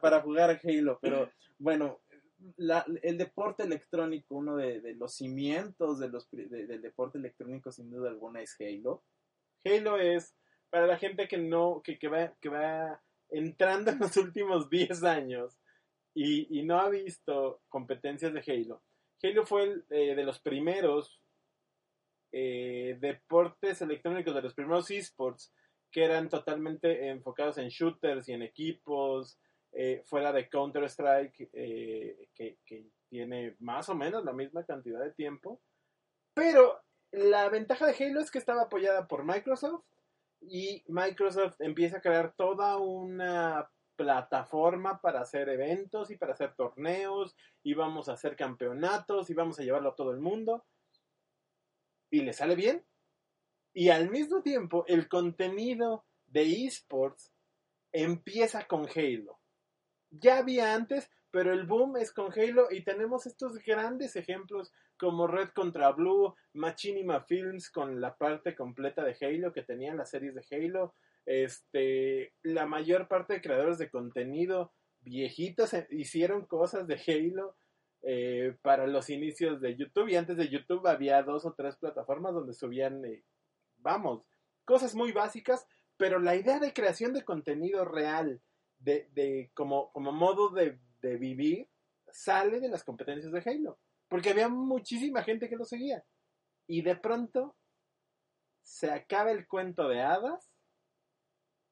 [0.00, 2.00] para jugar Halo, pero bueno,
[2.56, 8.10] la- el deporte electrónico, uno de, los cimientos de los, del deporte electrónico sin duda
[8.10, 9.02] alguna es Halo.
[9.64, 10.34] Halo es
[10.70, 15.02] para la gente que no, que, que va, que va entrando en los últimos 10
[15.04, 15.58] años
[16.14, 18.82] y, y no ha visto competencias de Halo.
[19.22, 21.20] Halo fue el, eh, de los primeros
[22.32, 25.52] eh, deportes electrónicos, de los primeros esports
[25.90, 29.38] que eran totalmente enfocados en shooters y en equipos,
[29.78, 35.12] eh, fuera de Counter-Strike, eh, que, que tiene más o menos la misma cantidad de
[35.12, 35.60] tiempo.
[36.34, 36.80] Pero
[37.12, 39.84] la ventaja de Halo es que estaba apoyada por Microsoft
[40.40, 47.36] y Microsoft empieza a crear toda una plataforma para hacer eventos y para hacer torneos
[47.62, 50.64] y vamos a hacer campeonatos y vamos a llevarlo a todo el mundo
[52.10, 52.84] y le sale bien
[53.72, 57.32] y al mismo tiempo el contenido de esports
[57.92, 59.38] empieza con Halo
[60.20, 65.26] ya había antes pero el boom es con Halo y tenemos estos grandes ejemplos como
[65.26, 70.34] Red contra Blue, Machinima Films con la parte completa de Halo que tenían las series
[70.34, 70.94] de Halo,
[71.26, 77.54] este, la mayor parte de creadores de contenido viejitos eh, hicieron cosas de Halo
[78.00, 82.32] eh, para los inicios de YouTube y antes de YouTube había dos o tres plataformas
[82.32, 83.24] donde subían, eh,
[83.76, 84.22] vamos,
[84.64, 85.66] cosas muy básicas,
[85.98, 88.40] pero la idea de creación de contenido real,
[88.78, 91.68] de, de como, como modo de, de vivir,
[92.10, 96.04] sale de las competencias de Halo porque había muchísima gente que lo seguía.
[96.66, 97.56] Y de pronto
[98.62, 100.52] se acaba el cuento de hadas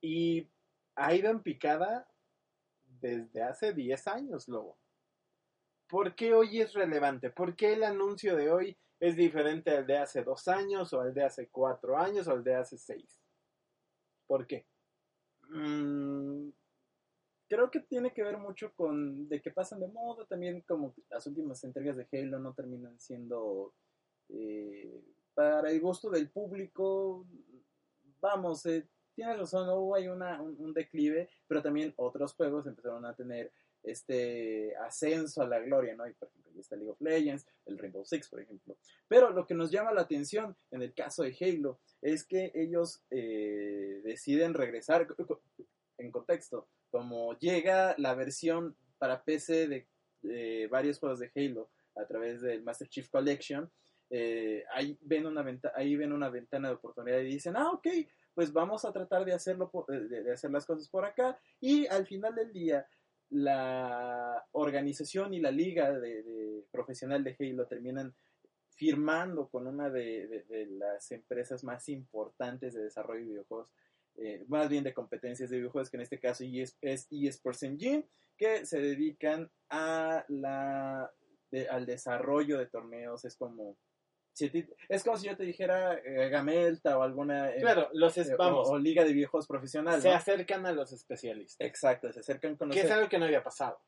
[0.01, 0.49] y
[0.97, 2.09] ha ido en picada
[2.85, 4.79] desde hace 10 años, Lobo.
[5.89, 7.31] ¿Por qué hoy es relevante?
[7.31, 11.13] ¿Por qué el anuncio de hoy es diferente al de hace dos años o al
[11.13, 13.21] de hace cuatro años o al de hace seis?
[14.27, 14.67] ¿Por qué?
[15.51, 16.49] Mm,
[17.55, 21.25] creo que tiene que ver mucho con de que pasan de moda, también como las
[21.29, 23.73] últimas entregas de Halo no terminan siendo
[24.29, 25.01] eh,
[25.35, 27.25] para el gusto del público,
[28.21, 33.15] vamos, eh, tienes razón, hubo hay una, un, declive, pero también otros juegos empezaron a
[33.15, 33.53] tener
[33.85, 36.09] este ascenso a la gloria, ¿no?
[36.09, 38.77] Y por ejemplo, ahí está League of Legends, el Rainbow Six, por ejemplo.
[39.07, 43.03] Pero lo que nos llama la atención en el caso de Halo es que ellos
[43.11, 45.07] eh, deciden regresar
[45.99, 49.89] en contexto, como llega la versión para PC de
[50.23, 53.69] eh, varios juegos de Halo a través del Master Chief Collection,
[54.11, 57.89] eh, ahí, ven una ahí ven una ventana de oportunidad y dicen, ah, ok,
[58.33, 62.07] pues vamos a tratar de, hacerlo por- de, hacer las cosas por acá y al
[62.07, 62.87] final del día
[63.31, 68.15] la organización y la liga de, profesional de Halo terminan
[68.69, 70.45] firmando con una de
[70.79, 73.69] las empresas más importantes de desarrollo de videojuegos,
[74.17, 78.07] eh, más bien de competencias de videojuegos, que en este caso es, es eSports Engine,
[78.37, 81.11] que se dedican a la,
[81.51, 83.25] de- al desarrollo de torneos.
[83.25, 83.77] Es como,
[84.33, 88.17] si ti- es como si yo te dijera eh, Gamelta o alguna eh, Claro, los
[88.19, 90.01] es- eh, o- vamos, o, liga de videojuegos profesional.
[90.03, 90.15] se ¿no?
[90.15, 91.65] acercan a los especialistas.
[91.67, 93.81] Exacto, se acercan con Que es algo que no había pasado.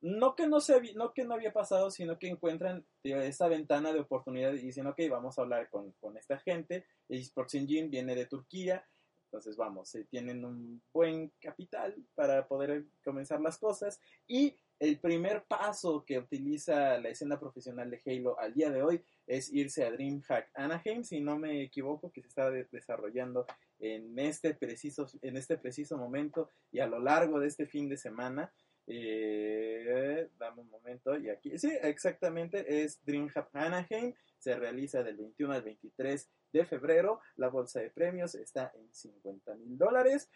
[0.00, 3.46] no que no se había- no que no había pasado, sino que encuentran tío, esa
[3.48, 6.86] ventana de oportunidad y dicen, ok, vamos a hablar con, con esta gente.
[7.08, 8.84] Esports Engine viene de Turquía,
[9.32, 13.98] entonces vamos, eh, tienen un buen capital para poder comenzar las cosas.
[14.28, 19.02] Y el primer paso que utiliza la escena profesional de Halo al día de hoy
[19.26, 23.46] es irse a DreamHack Anaheim, si no me equivoco, que se está de- desarrollando
[23.78, 27.96] en este preciso, en este preciso momento y a lo largo de este fin de
[27.96, 28.52] semana.
[28.86, 35.54] Eh, dame un momento, y aquí, sí, exactamente, es DreamHack Anaheim, se realiza del 21
[35.54, 40.28] al 23 de febrero, la bolsa de premios está en 50 mil dólares,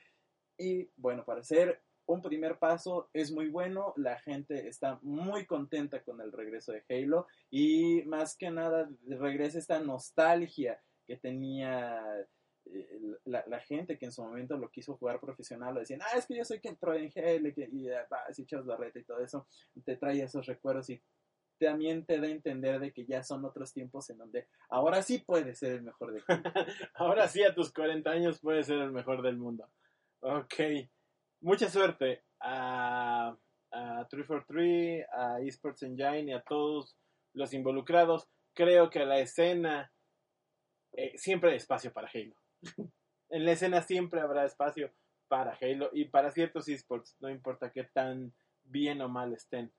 [0.59, 6.03] y bueno, para hacer un primer paso es muy bueno, la gente está muy contenta
[6.03, 12.27] con el regreso de Halo, y más que nada regresa esta nostalgia que tenía
[12.67, 16.37] eh, la, gente que en su momento lo quiso jugar profesional, decían, ah, es que
[16.37, 19.05] yo soy que entró en GL, que, y ah, vas y echas la reta y
[19.05, 19.47] todo eso,
[19.85, 21.01] te trae esos recuerdos y
[21.59, 25.19] también te da a entender de que ya son otros tiempos en donde ahora sí
[25.19, 26.42] puedes ser el mejor de Halo.
[26.95, 29.69] Ahora sí, a tus 40 años puedes ser el mejor del mundo.
[30.21, 30.55] Ok.
[31.40, 33.37] Mucha suerte a,
[33.71, 36.97] a 343, a Esports Engine y a todos
[37.35, 38.29] los involucrados.
[38.55, 39.92] Creo que la escena
[40.92, 42.35] eh, siempre hay espacio para Halo.
[43.31, 44.90] en la escena siempre habrá espacio
[45.29, 48.33] para Halo y para ciertos esports, no importa qué tan
[48.64, 49.73] bien o mal estén.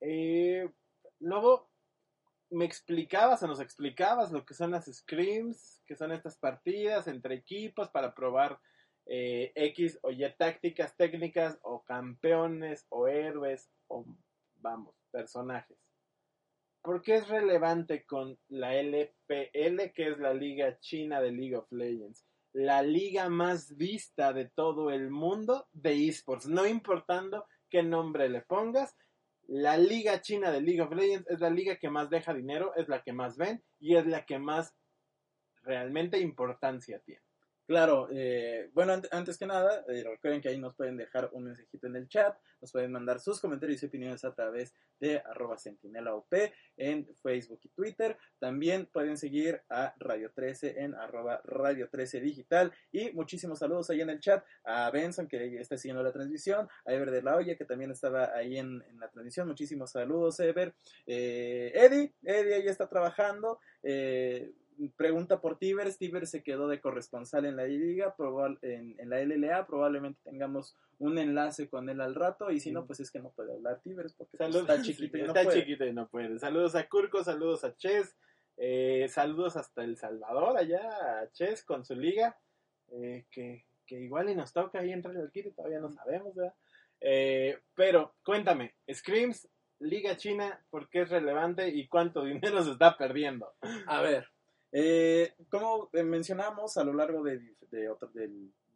[0.00, 0.68] Eh,
[1.20, 1.70] luego,
[2.50, 7.34] me explicabas o nos explicabas lo que son las scrims, que son estas partidas entre
[7.34, 8.60] equipos para probar
[9.06, 14.04] eh, X o Y tácticas, técnicas, o campeones, o héroes, o
[14.56, 15.78] vamos, personajes.
[16.82, 21.70] ¿Por qué es relevante con la LPL, que es la liga china de League of
[21.72, 22.24] Legends?
[22.52, 28.40] La liga más vista de todo el mundo de esports, no importando qué nombre le
[28.42, 28.96] pongas,
[29.48, 32.88] la liga china de League of Legends es la liga que más deja dinero, es
[32.88, 34.74] la que más ven y es la que más
[35.62, 37.25] realmente importancia tiene.
[37.66, 41.44] Claro, eh, bueno, ant- antes que nada, eh, recuerden que ahí nos pueden dejar un
[41.46, 45.58] mensajito en el chat, nos pueden mandar sus comentarios y opiniones a través de arroba
[45.58, 46.32] sentinelaop
[46.76, 48.16] en Facebook y Twitter.
[48.38, 52.72] También pueden seguir a Radio 13 en arroba Radio 13 Digital.
[52.92, 56.92] Y muchísimos saludos ahí en el chat a Benson, que está siguiendo la transmisión, a
[56.92, 59.48] Ever de la Olla, que también estaba ahí en, en la transmisión.
[59.48, 60.72] Muchísimos saludos, Ever.
[61.04, 63.58] Eh, Eddie, Eddie ahí está trabajando.
[63.82, 64.52] Eh,
[64.96, 65.98] pregunta por Tibers.
[65.98, 69.66] Tibers se quedó de corresponsal en la liga, probable, en, en, la LLA.
[69.66, 72.50] Probablemente tengamos un enlace con él al rato.
[72.50, 75.18] Y si no, pues es que no puede hablar Tibers porque pues, Saludos, está chiquito
[75.18, 75.60] y no está puede.
[75.60, 76.38] chiquito y no puede.
[76.38, 78.16] Saludos a Curco, saludos a Ches,
[78.56, 80.80] eh, saludos hasta El Salvador, allá
[81.20, 82.38] a Ches con su liga,
[82.92, 86.54] eh, que, que igual y nos toca ahí entrar al kit, todavía no sabemos, ¿verdad?
[87.00, 89.48] Eh, pero cuéntame, Screams,
[89.80, 93.52] Liga China, ¿por qué es relevante y cuánto dinero se está perdiendo?
[93.86, 94.28] A ver,
[94.72, 97.40] eh, como eh, mencionamos a lo largo de,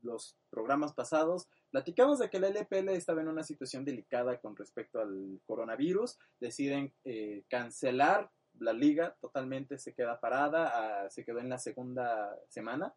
[0.03, 4.99] los programas pasados, platicamos de que la LPL estaba en una situación delicada con respecto
[4.99, 11.49] al coronavirus, deciden eh, cancelar la liga totalmente, se queda parada, a, se quedó en
[11.49, 12.95] la segunda semana.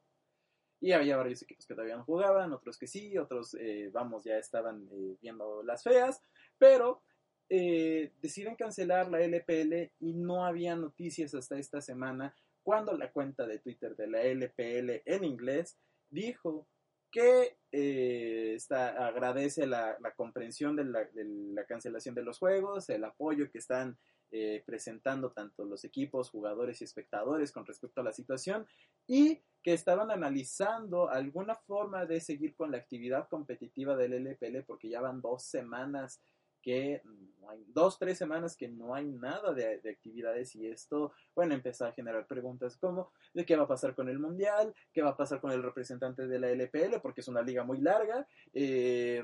[0.79, 4.37] Y había varios equipos que todavía no jugaban, otros que sí, otros, eh, vamos, ya
[4.37, 6.21] estaban eh, viendo las feas,
[6.57, 7.01] pero
[7.49, 13.45] eh, deciden cancelar la LPL y no había noticias hasta esta semana cuando la cuenta
[13.45, 15.77] de Twitter de la LPL en inglés
[16.09, 16.67] dijo
[17.11, 23.03] que eh, está, agradece la, comprensión de la, de la cancelación de los juegos, el
[23.03, 23.97] apoyo que están
[24.35, 28.65] eh, presentando tanto los equipos, jugadores y espectadores con respecto a la situación
[29.05, 34.89] y que estaban analizando alguna forma de seguir con la actividad competitiva del LPL porque
[34.89, 36.19] ya van dos semanas
[36.63, 37.01] que
[37.47, 41.85] hay, dos, tres semanas que no hay nada de, de, actividades y esto, bueno, empezó
[41.85, 45.17] a generar preguntas como de qué va a pasar con el Mundial, qué va a
[45.17, 48.25] pasar con el representante de la LPL, porque es una liga muy larga.
[48.53, 49.23] Eh,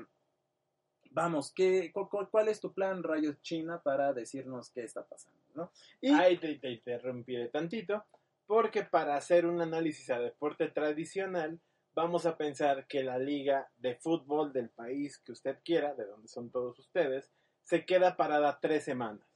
[1.10, 5.38] vamos, ¿qué, cuál, es tu plan, Rayos China, para decirnos qué está pasando?
[5.54, 5.72] ¿no?
[6.00, 8.04] Y, Ahí te, te interrumpiré tantito,
[8.46, 11.58] porque para hacer un análisis a deporte tradicional,
[11.94, 16.28] vamos a pensar que la liga de fútbol del país que usted quiera, de donde
[16.28, 17.32] son todos ustedes,
[17.64, 19.26] se queda parada tres semanas.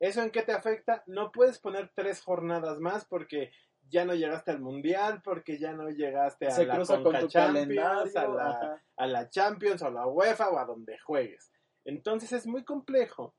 [0.00, 1.04] ¿Eso en qué te afecta?
[1.06, 3.52] No puedes poner tres jornadas más porque
[3.88, 8.28] ya no llegaste al mundial, porque ya no llegaste a se la Conca Champions, a
[8.28, 11.52] la, a la Champions o a la UEFA o a donde juegues.
[11.84, 13.34] Entonces es muy complejo,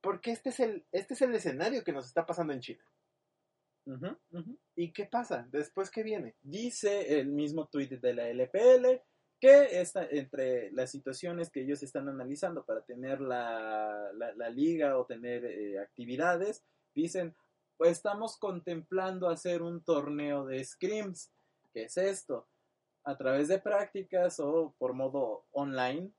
[0.00, 2.84] porque este es el, este es el escenario que nos está pasando en China.
[4.74, 5.46] ¿Y qué pasa?
[5.50, 6.34] ¿Después qué viene?
[6.42, 9.00] Dice el mismo tweet de la LPL
[9.40, 14.98] que está entre las situaciones que ellos están analizando para tener la, la, la liga
[14.98, 16.64] o tener eh, actividades,
[16.94, 17.34] dicen,
[17.76, 21.30] pues estamos contemplando hacer un torneo de scrims.
[21.72, 22.48] ¿Qué es esto?
[23.04, 26.10] A través de prácticas o por modo online,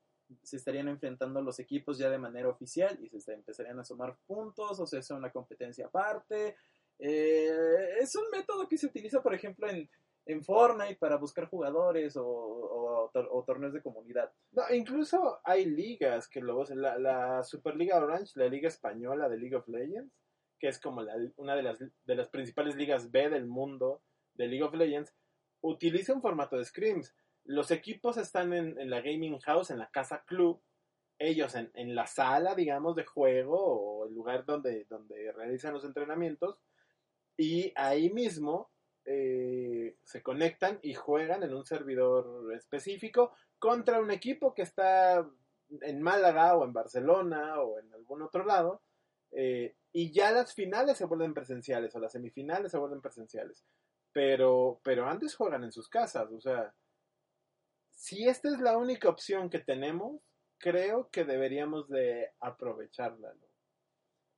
[0.43, 4.79] se estarían enfrentando los equipos ya de manera oficial y se empezarían a sumar puntos
[4.79, 6.55] o se hace una competencia aparte.
[6.99, 9.89] Eh, es un método que se utiliza, por ejemplo, en,
[10.25, 12.23] en Fortnite para buscar jugadores o,
[13.13, 14.31] o, torneos de comunidad.
[14.51, 19.55] No, incluso hay ligas que luego, la, la Superliga Orange, la liga española de League
[19.55, 20.11] of Legends,
[20.59, 24.01] que es como la, una de las, de las principales ligas B del mundo
[24.33, 25.13] de League of Legends,
[25.61, 27.15] utiliza un formato de scrims.
[27.45, 30.61] Los equipos están en, en la gaming house, en la casa club,
[31.19, 35.85] ellos en, en, la sala, digamos, de juego o el lugar donde, donde realizan los
[35.85, 36.59] entrenamientos,
[37.37, 38.71] y ahí mismo
[39.05, 45.25] eh, se conectan y juegan en un servidor específico contra un equipo que está
[45.81, 48.81] en Málaga o en Barcelona o en algún otro lado.
[49.31, 53.63] Eh, y ya las finales se vuelven presenciales o las semifinales se vuelven presenciales.
[54.11, 56.31] Pero, pero antes juegan en sus casas.
[56.31, 56.73] O sea,
[57.91, 60.21] si esta es la única opción que tenemos,
[60.57, 63.33] creo que deberíamos de aprovecharla.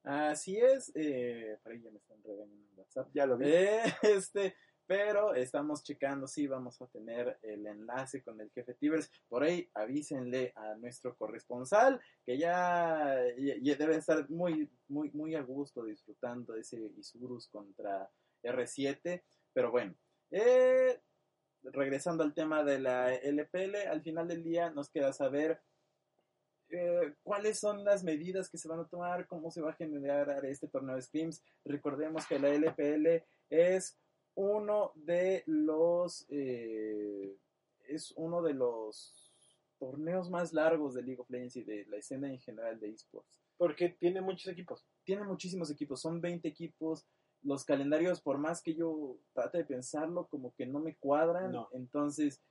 [0.03, 3.09] Así es, eh, por ahí ya me están regañando en WhatsApp.
[3.13, 3.47] Ya lo vi.
[3.47, 4.55] Eh, este,
[4.89, 9.11] pero estamos checando si sí, vamos a tener el enlace con el jefe Tibers.
[9.27, 15.35] Por ahí avísenle a nuestro corresponsal que ya, ya, ya, debe estar muy, muy, muy
[15.35, 18.09] a gusto disfrutando de ese Isurus contra
[18.41, 19.21] R7.
[19.53, 19.93] Pero bueno,
[20.31, 20.99] eh,
[21.63, 25.61] regresando al tema de la LPL, al final del día nos queda saber
[26.69, 30.45] eh, cuáles son las medidas que se van a tomar, cómo se va a generar
[30.45, 31.41] este torneo de scrims.
[31.65, 33.97] Recordemos que la LPL es
[34.35, 37.35] uno de los eh,
[37.87, 39.15] es uno de los
[39.79, 43.41] torneos más largos de League of Legends y de la escena en general de esports.
[43.57, 44.85] Porque tiene muchos equipos.
[45.03, 47.05] Tiene muchísimos equipos, son 20 equipos.
[47.41, 51.53] Los calendarios, por más que yo trate de pensarlo, como que no me cuadran.
[51.53, 51.69] No.
[51.71, 52.41] Entonces,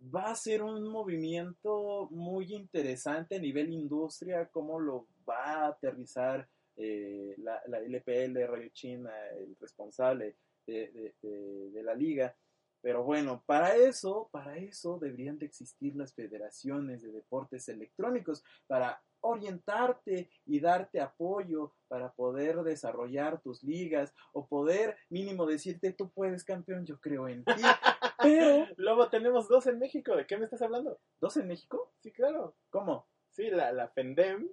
[0.00, 6.48] va a ser un movimiento muy interesante a nivel industria, cómo lo va a aterrizar
[6.76, 10.36] eh, la, LPL, Radio China, el responsable
[10.66, 12.36] de, de, la liga.
[12.80, 19.02] Pero bueno, para eso, para eso deberían de existir las federaciones de deportes electrónicos, para
[19.20, 26.44] orientarte y darte apoyo para poder desarrollar tus ligas o poder mínimo decirte tú puedes
[26.44, 27.52] campeón, yo creo en ti.
[28.22, 30.98] Pero luego tenemos dos en México, ¿de qué me estás hablando?
[31.20, 31.92] ¿Dos en México?
[32.00, 32.56] Sí, claro.
[32.70, 33.06] ¿Cómo?
[33.30, 34.48] Sí, la, la FENDEM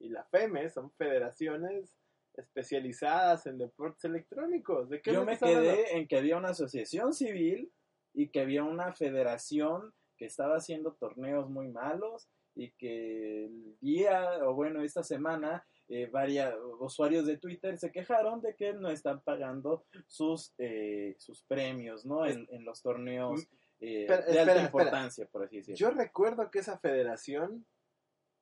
[0.00, 1.96] y la FEME son federaciones
[2.34, 4.88] especializadas en deportes electrónicos.
[4.88, 5.82] ¿De qué yo me, me quedé hablando?
[5.90, 7.72] en que había una asociación civil
[8.14, 12.28] y que había una federación que estaba haciendo torneos muy malos
[12.58, 18.42] y que el día, o bueno, esta semana, eh, varios usuarios de Twitter se quejaron
[18.42, 22.26] de que no están pagando sus, eh, sus premios, ¿no?
[22.26, 23.48] En, en los torneos
[23.80, 25.30] eh, espera, de alta importancia, espera.
[25.30, 25.78] por así decirlo.
[25.78, 27.64] Yo recuerdo que esa federación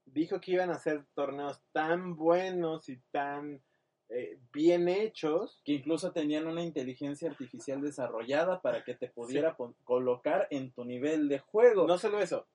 [0.06, 3.62] dijo que iban a hacer torneos tan buenos y tan
[4.08, 5.60] eh, bien hechos.
[5.64, 9.64] Que incluso tenían una inteligencia artificial desarrollada para que te pudiera sí.
[9.84, 11.86] colocar en tu nivel de juego.
[11.86, 12.48] No solo eso,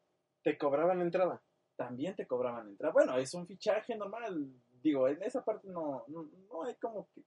[0.43, 1.41] te cobraban entrada.
[1.75, 2.93] También te cobraban entrada.
[2.93, 4.51] Bueno, es un fichaje normal.
[4.81, 7.23] Digo, en esa parte no, no, no hay como que.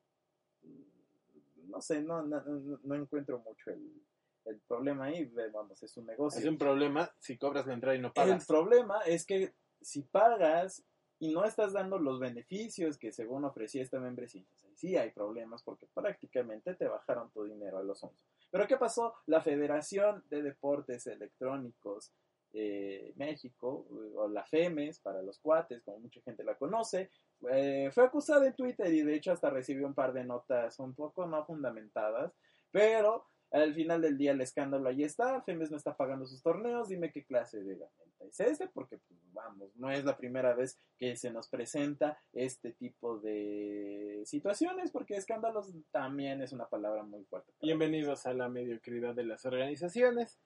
[1.66, 2.42] No sé, no, no,
[2.82, 4.02] no encuentro mucho el,
[4.44, 6.40] el problema ahí, vamos, es un negocio.
[6.40, 8.46] Es un problema si cobras la entrada y no El pagas.
[8.46, 10.84] problema es que si pagas
[11.18, 15.86] y no estás dando los beneficios que según ofrecía esta membresía, sí hay problemas porque
[15.94, 18.22] prácticamente te bajaron tu dinero a los 11.
[18.50, 19.14] Pero ¿qué pasó?
[19.26, 22.12] La Federación de Deportes Electrónicos
[22.54, 23.86] eh, México,
[24.16, 27.10] o la FEMES para los cuates, como mucha gente la conoce,
[27.50, 30.94] eh, fue acusada en Twitter y de hecho hasta recibió un par de notas un
[30.94, 32.32] poco no fundamentadas,
[32.70, 36.88] pero al final del día el escándalo ahí está, FEMES no está pagando sus torneos,
[36.88, 40.78] dime qué clase de herramienta es ese, porque pues, vamos, no es la primera vez
[40.98, 47.24] que se nos presenta este tipo de situaciones, porque escándalos también es una palabra muy
[47.24, 47.52] fuerte.
[47.60, 50.38] Bienvenidos a la mediocridad de las organizaciones.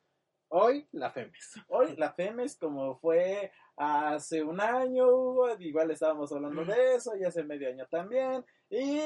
[0.51, 1.61] Hoy, la FEMES.
[1.69, 7.25] Hoy la FEMES, como fue hace un año, Hugo, igual estábamos hablando de eso, y
[7.25, 8.45] hace medio año también.
[8.71, 9.01] Y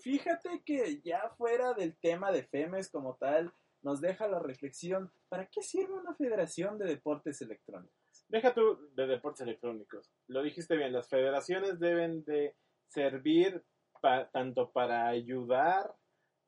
[0.00, 5.46] fíjate que ya fuera del tema de FEMES como tal, nos deja la reflexión, ¿para
[5.46, 8.24] qué sirve una federación de deportes electrónicos?
[8.28, 10.10] Deja tú de deportes electrónicos.
[10.28, 12.56] Lo dijiste bien, las federaciones deben de
[12.88, 13.62] servir
[14.00, 15.94] pa- tanto para ayudar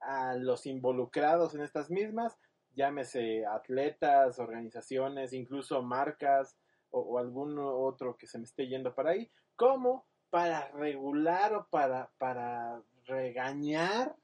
[0.00, 2.38] a los involucrados en estas mismas,
[2.76, 6.56] llámese atletas, organizaciones, incluso marcas
[6.90, 12.12] o, algún otro que se me esté yendo para ahí, como para regular o para,
[12.18, 14.14] para regañar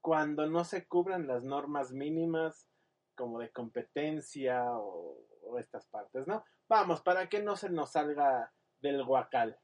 [0.00, 2.68] cuando no se cubran las normas mínimas
[3.14, 6.44] como de competencia o, o estas partes, ¿no?
[6.68, 9.58] Vamos, para que no se nos salga del guacal.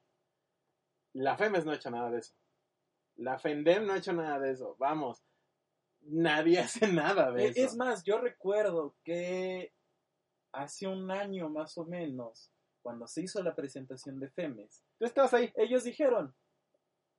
[1.13, 2.35] La FEMES no ha hecho nada de eso.
[3.17, 4.77] La FENDEM no ha hecho nada de eso.
[4.79, 5.23] Vamos,
[6.03, 7.61] nadie hace nada de eso.
[7.61, 9.73] Es más, yo recuerdo que
[10.53, 12.51] hace un año más o menos,
[12.83, 15.53] cuando se hizo la presentación de FEMES, Tú estabas ahí.
[15.57, 16.35] ellos dijeron,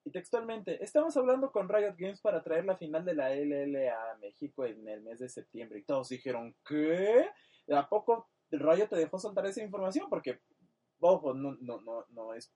[0.04, 4.18] y textualmente, estamos hablando con Riot Games para traer la final de la LLA a
[4.18, 5.80] México en el mes de septiembre.
[5.80, 7.28] Y todos dijeron, ¿qué?
[7.72, 10.10] ¿A poco Riot te dejó soltar esa información?
[10.10, 10.42] Porque,
[11.00, 12.52] ojo, no, no, no, no es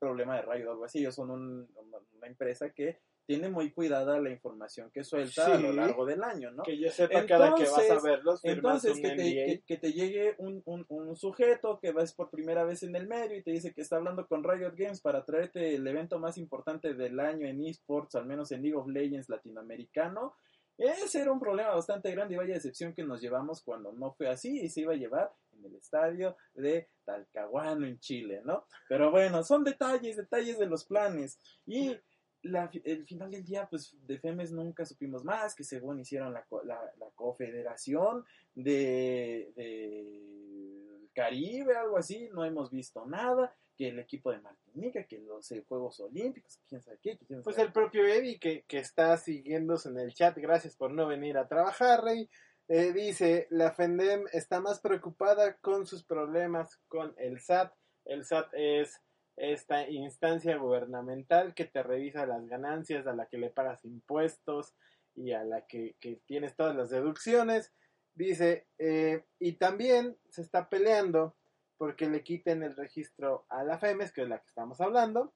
[0.00, 0.98] problema de Riot o algo así.
[0.98, 1.68] Ellos son un-
[2.16, 6.50] una empresa que tiene muy cuidada la información que suelta a lo largo del año,
[6.50, 6.62] ¿no?
[6.62, 9.16] Que yo sepa cada que vas a verlos, Entonces, un que te,
[9.46, 13.06] que, que te llegue un, un- un sujeto que vas por primera vez en el
[13.06, 16.38] medio y te dice que está hablando con Riot Games para traerte el evento más
[16.38, 20.34] importante del año en esports, al menos en League of Legends latinoamericano.
[20.78, 24.28] Ese era un problema bastante grande y vaya decepción que nos llevamos cuando no fue
[24.28, 28.64] así y se iba a llevar en el estadio de Talcahuano en Chile, ¿no?
[28.88, 31.38] Pero bueno, son detalles, detalles de los planes.
[31.66, 31.96] Y
[32.42, 36.46] la, el final del día, pues de FEMES nunca supimos más, que según hicieron la,
[36.64, 38.24] la, la confederación
[38.54, 45.18] de, de Caribe, algo así, no hemos visto nada, que el equipo de Martinica, que
[45.18, 48.78] los eh, Juegos Olímpicos, quién sabe qué, quién Pues sabe el propio Eddie que, que
[48.78, 52.28] está siguiéndose en el chat, gracias por no venir a trabajar, Rey.
[52.68, 57.72] eh, dice, la FENDEM está más preocupada con sus problemas con el SAT.
[58.04, 59.00] El SAT es
[59.40, 64.74] esta instancia gubernamental que te revisa las ganancias, a la que le pagas impuestos
[65.14, 67.72] y a la que, que tienes todas las deducciones.
[68.14, 71.36] Dice, eh, y también se está peleando
[71.76, 75.32] porque le quiten el registro a la FEMES, que es la que estamos hablando.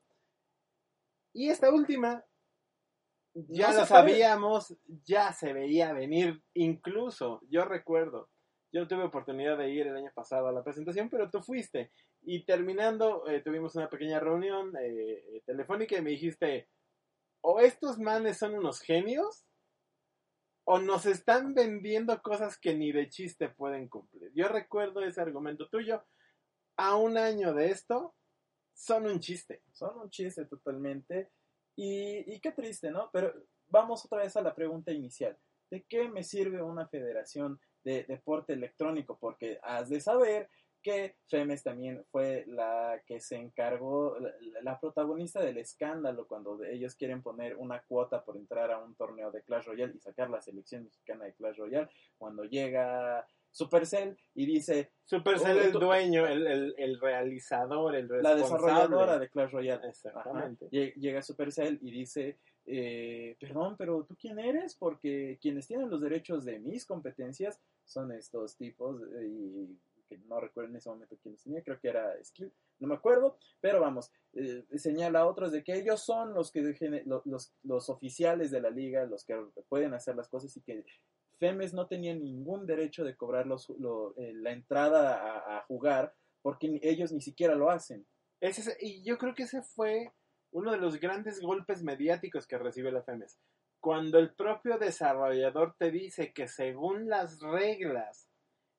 [1.33, 2.25] Y esta última,
[3.35, 8.29] ya No lo sabíamos, ya se veía venir, incluso, yo recuerdo,
[8.73, 11.93] yo no tuve oportunidad de ir el año pasado a la presentación, pero tú fuiste.
[12.25, 16.69] Y terminando, eh, tuvimos una pequeña reunión eh, eh, telefónica y me dijiste,
[17.41, 19.45] o estos manes son unos genios,
[20.65, 24.31] o nos están vendiendo cosas que ni de chiste pueden cumplir.
[24.35, 26.05] Yo recuerdo ese argumento tuyo.
[26.77, 28.15] A un año de esto,
[28.73, 29.63] son un chiste.
[29.73, 31.33] son un chiste totalmente.
[31.77, 33.11] Y, y qué triste, ¿no?
[33.13, 33.35] Pero
[33.67, 35.37] vamos otra vez a la pregunta inicial.
[35.71, 39.19] ¿De qué me sirve una federación de deporte electrónico?
[39.19, 40.49] Porque has de saber
[40.83, 46.95] que FEMES también fue la que se encargó, la, la protagonista del escándalo cuando ellos
[46.95, 50.41] quieren poner una cuota por entrar a un torneo de Clash Royale y sacar la
[50.41, 56.27] selección mexicana de Clash Royale, cuando llega Supercell y dice, Supercell Oh, el tú- dueño,
[56.27, 58.43] el, el, el realizador, el la responsable.
[58.73, 60.65] desarrolladora de Clash Royale, Exactamente.
[60.67, 60.93] Ajá.
[60.97, 64.75] Llega Supercell y dice, eh, perdón, pero ¿tú quién eres?
[64.77, 69.79] Porque quienes tienen los derechos de mis competencias son estos tipos eh, y
[70.19, 73.81] no recuerdo en ese momento quiénes tenía, creo que era Skill, no me acuerdo, pero
[73.81, 76.63] vamos, eh, señala a otros de que ellos son los que
[77.25, 79.35] los, los oficiales de la liga, los que
[79.69, 80.85] pueden hacer las cosas y que
[81.39, 86.15] FEMES no tenía ningún derecho de cobrar los- lo- eh, la entrada a, a jugar
[86.41, 88.07] porque ellos ni siquiera lo hacen.
[88.41, 90.13] Ese es- y yo creo que ese fue
[90.53, 93.39] uno de los grandes golpes mediáticos que recibe la FEMES.
[93.81, 98.29] cuando el propio desarrollador te dice que según las reglas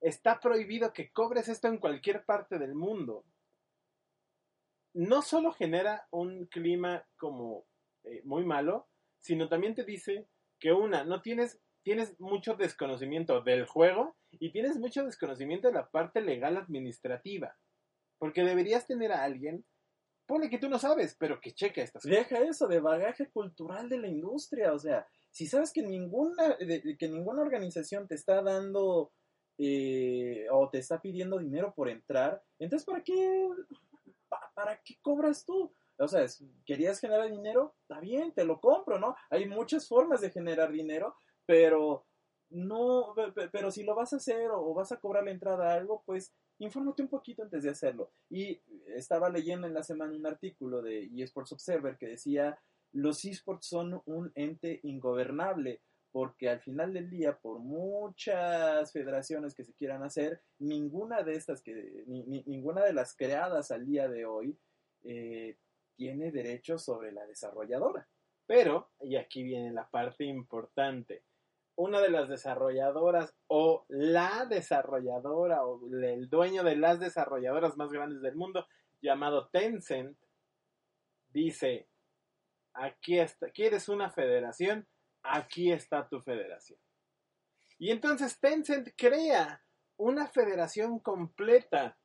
[0.03, 3.25] está prohibido que cobres esto en cualquier parte del mundo,
[4.93, 7.65] no solo genera un clima como
[8.03, 8.89] eh, muy malo,
[9.19, 10.27] sino también te dice
[10.59, 15.89] que una, no tienes, tienes mucho desconocimiento del juego y tienes mucho desconocimiento de la
[15.89, 17.55] parte legal administrativa.
[18.19, 19.65] Porque deberías tener a alguien,
[20.25, 22.17] pone que tú no sabes, pero que cheque estas cosas.
[22.17, 27.09] Deja eso de bagaje cultural de la industria, o sea, si sabes que ninguna, que
[27.09, 29.11] ninguna organización te está dando
[29.57, 33.47] eh, o te está pidiendo dinero por entrar, entonces ¿para qué,
[34.29, 35.73] pa- para qué cobras tú?
[35.97, 36.25] O sea,
[36.65, 39.15] querías generar dinero, está bien, te lo compro, ¿no?
[39.29, 42.05] Hay muchas formas de generar dinero, pero
[42.49, 45.71] no, pe- pe- pero si lo vas a hacer o vas a cobrar la entrada
[45.71, 48.11] a algo, pues infórmate un poquito antes de hacerlo.
[48.29, 48.59] Y
[48.95, 52.57] estaba leyendo en la semana un artículo de eSports Observer que decía,
[52.91, 55.81] los esports son un ente ingobernable,
[56.13, 61.63] porque al final del día, por muchas federaciones que se quieran hacer, ninguna de estas,
[61.63, 64.55] que, ni- ni- ninguna de las creadas al día de hoy,
[65.03, 65.57] eh,
[65.95, 68.07] tiene derechos sobre la desarrolladora.
[68.45, 71.23] Pero, y aquí viene la parte importante,
[71.75, 78.21] una de las desarrolladoras o la desarrolladora o el dueño de las desarrolladoras más grandes
[78.21, 78.67] del mundo,
[79.01, 80.15] llamado Tencent,
[81.33, 81.87] dice,
[82.73, 84.87] aquí está, ¿quieres una federación?
[85.23, 86.79] Aquí está tu federación.
[87.79, 89.61] Y entonces Tencent crea
[89.97, 91.97] una federación completa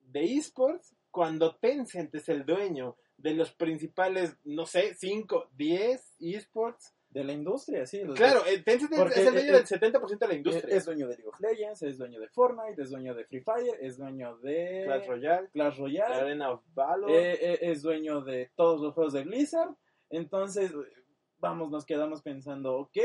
[0.00, 6.94] de esports cuando Tencent es el dueño de los principales, no sé, 5, 10 esports.
[7.10, 8.02] De la industria, sí.
[8.14, 10.76] Claro, el Tencent es- es el dueño el- del 70% de la industria.
[10.76, 13.78] Es dueño de League of Legends, es dueño de Fortnite, es dueño de Free Fire,
[13.80, 17.10] es dueño de Clash Royale, Clash Royale, Arena of Valor.
[17.10, 19.70] eh, eh, es dueño de todos los juegos de Blizzard.
[20.10, 20.97] Entonces, eh,
[21.38, 22.96] vamos, nos quedamos pensando, ok,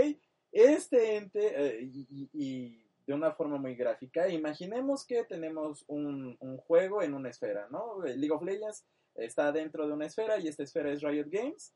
[0.51, 1.89] este ente, eh,
[2.33, 7.67] y, de una forma muy gráfica, imaginemos que tenemos un, un juego en una esfera,
[7.69, 8.03] ¿no?
[8.05, 11.73] El League of Legends está dentro de una esfera y esta esfera es Riot Games.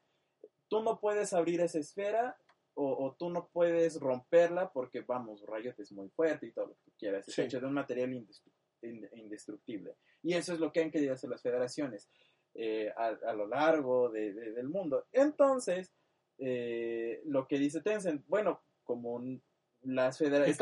[0.69, 2.37] Tú no puedes abrir esa esfera
[2.75, 6.75] o, o tú no puedes romperla porque, vamos, Riot es muy fuerte y todo lo
[6.85, 7.27] que quieras.
[7.27, 7.41] Es Sí.
[7.41, 8.53] hecho de un material indestru-
[8.83, 9.97] inde- indestructible.
[10.23, 12.09] Y eso es lo que han querido hacer las federaciones
[12.53, 15.05] eh, a, a lo largo de- de- del mundo.
[15.11, 15.91] Entonces,
[16.37, 19.21] eh, lo que dice Tencent, bueno, como
[19.81, 20.57] las federaciones...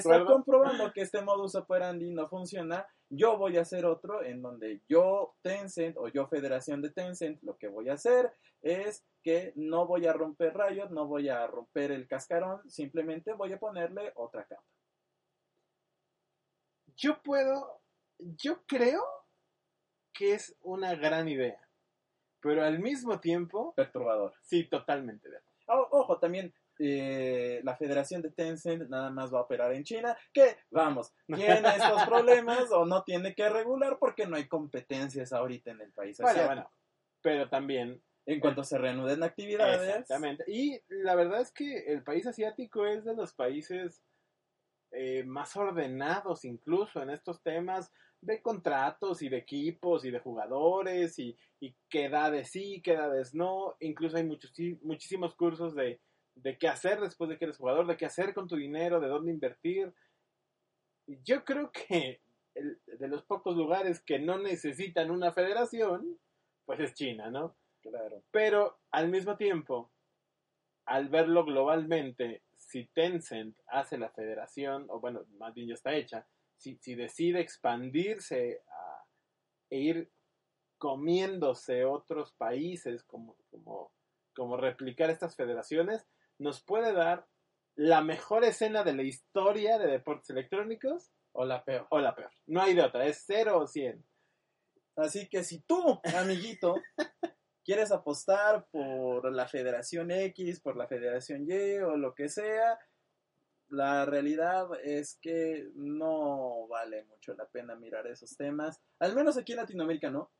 [0.00, 0.26] acuerdo.
[0.26, 5.34] comprobando que este modus operandi no funciona, yo voy a hacer otro en donde yo,
[5.42, 8.32] Tencent, o yo, Federación de Tencent, lo que voy a hacer
[8.62, 13.52] es que no voy a romper Riot, no voy a romper el cascarón, simplemente voy
[13.52, 14.64] a ponerle otra capa.
[16.96, 17.80] Yo puedo,
[18.18, 19.02] yo creo
[20.12, 21.60] que es una gran idea,
[22.42, 24.34] pero al mismo tiempo, Perturbador.
[24.42, 25.28] sí, totalmente.
[25.68, 30.16] O- ojo, también eh, la Federación de Tencent nada más va a operar en China,
[30.32, 31.14] que vamos,
[31.62, 35.92] tiene estos problemas o no tiene que regular porque no hay competencias ahorita en el
[35.92, 36.70] país Bueno,
[37.22, 40.44] pero también En cuanto se reanuden actividades, Exactamente.
[40.48, 44.02] Y la verdad es que el país asiático es de los países
[44.90, 47.92] eh, más ordenados incluso en estos temas
[48.22, 53.34] de contratos y de equipos y de jugadores y, y qué edades sí, qué edades
[53.34, 53.76] no.
[53.80, 54.52] Incluso hay muchos,
[54.82, 56.00] muchísimos cursos de,
[56.36, 59.08] de qué hacer después de que eres jugador, de qué hacer con tu dinero, de
[59.08, 59.92] dónde invertir.
[61.24, 62.20] Yo creo que
[62.54, 66.18] el- de los pocos lugares que no necesitan una federación,
[66.64, 67.56] pues es China, ¿no?
[67.82, 68.22] claro.
[68.30, 69.90] Pero al mismo tiempo,
[70.86, 76.24] al verlo globalmente, si Tencent hace la federación, o bueno, más bien ya está hecha,
[76.62, 79.04] si, si decide expandirse a,
[79.68, 80.12] e ir
[80.78, 83.92] comiéndose otros países, como, como,
[84.34, 86.06] como replicar estas federaciones,
[86.38, 87.26] nos puede dar
[87.74, 91.86] la mejor escena de la historia de deportes electrónicos O la peor.
[91.90, 92.30] o la peor.
[92.46, 94.04] No hay de otra, es 0 o 100.
[94.96, 96.74] Así que si tú, amiguito,
[97.64, 102.78] quieres apostar por la Federación X, por la Federación Y o lo que sea,
[103.72, 108.78] la realidad es que no vale mucho la pena mirar esos temas.
[109.00, 110.30] Al menos aquí en Latinoamérica no.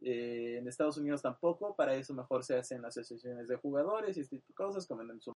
[0.00, 1.74] Eh, en Estados Unidos tampoco.
[1.74, 5.20] Para eso mejor se hacen asociaciones de jugadores y este tipo de cosas, como en
[5.20, 5.32] su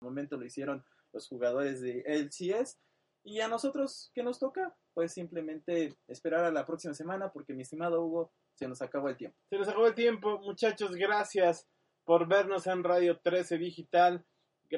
[0.00, 2.80] momento lo hicieron los jugadores de LCS.
[3.22, 4.76] Y a nosotros, ¿qué nos toca?
[4.92, 9.16] Pues simplemente esperar a la próxima semana porque mi estimado Hugo, se nos acabó el
[9.16, 9.38] tiempo.
[9.50, 10.96] Se nos acabó el tiempo, muchachos.
[10.96, 11.68] Gracias
[12.04, 14.26] por vernos en Radio 13 Digital.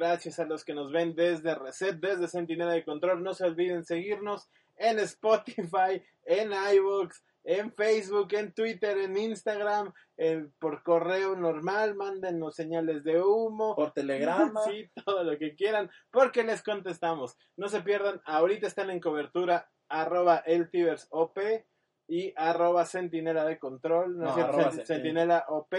[0.01, 3.23] Gracias a los que nos ven desde Reset, desde Centinela de Control.
[3.23, 10.53] No se olviden seguirnos en Spotify, en iVoox, en Facebook, en Twitter, en Instagram, en-
[10.59, 13.75] por correo normal, mándenos señales de humo.
[13.75, 14.61] Por telegrama.
[14.71, 17.39] Sí, todo lo que quieran, porque les contestamos.
[17.57, 21.39] No se pierdan, ahorita están en cobertura arroba eltiversop
[22.07, 25.73] y arroba centinela de control, no, No, es cierto, arroba centinela op,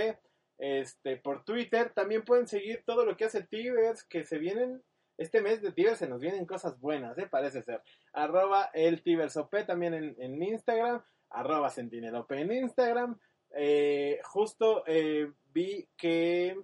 [0.57, 1.91] este, por Twitter.
[1.93, 4.81] También pueden seguir todo lo que hace Tivers, que se vienen,
[5.17, 7.27] este mes de Tivers se nos vienen cosas buenas, ¿eh?
[7.29, 7.81] parece ser.
[8.13, 13.19] Arroba eltiversop también en, Instagram, arroba centinelop en Instagram.
[13.55, 16.55] Eh, justo eh, vi que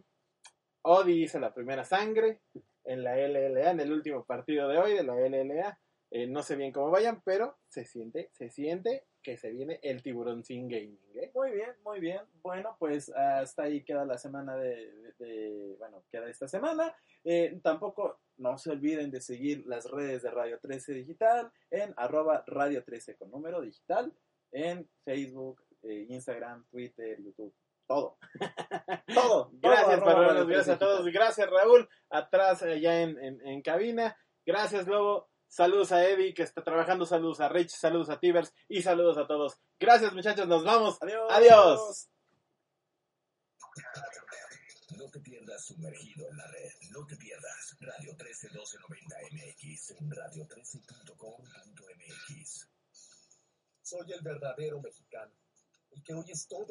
[0.84, 2.42] Odi hizo la primera sangre
[2.84, 5.80] en la LLA, en el último partido de hoy de la LLA.
[6.12, 10.04] Eh, no sé bien cómo vayan, pero se siente, se siente que se viene el
[10.04, 11.00] tiburón sin gaming.
[11.16, 11.32] ¿eh?
[11.34, 12.20] Muy bien, muy bien.
[12.44, 16.94] Bueno, pues hasta ahí queda la semana de, de- de- bueno, queda esta semana.
[17.24, 22.44] Eh, tampoco no se olviden de seguir las redes de Radio 13 Digital en arroba
[22.48, 24.14] Radio 13 con número digital
[24.52, 27.54] en Facebook, eh, Instagram, Twitter, YouTube,
[27.88, 28.18] todo.
[29.14, 29.50] todo.
[29.54, 31.06] Gracias, 13 gracias a todos.
[31.06, 31.14] Digital.
[31.24, 34.18] Gracias, Raúl, atrás allá en, en, en cabina.
[34.46, 35.30] Gracias, Lobo.
[35.54, 37.06] Saludos a Eddie, que está trabajando.
[37.06, 39.60] Saludos a Rich, saludos a Tivers y saludos a todos.
[39.80, 40.48] Gracias, muchachos.
[40.48, 40.98] Nos vamos.
[41.00, 41.28] Adiós.
[41.30, 42.10] Adiós.
[44.98, 46.72] No te pierdas sumergido en la red.
[46.90, 52.68] No te pierdas Radio 13 1290 MX en radio13.com.mx.
[53.84, 55.36] Soy el verdadero mexicano,
[55.92, 56.66] el que hoy es todo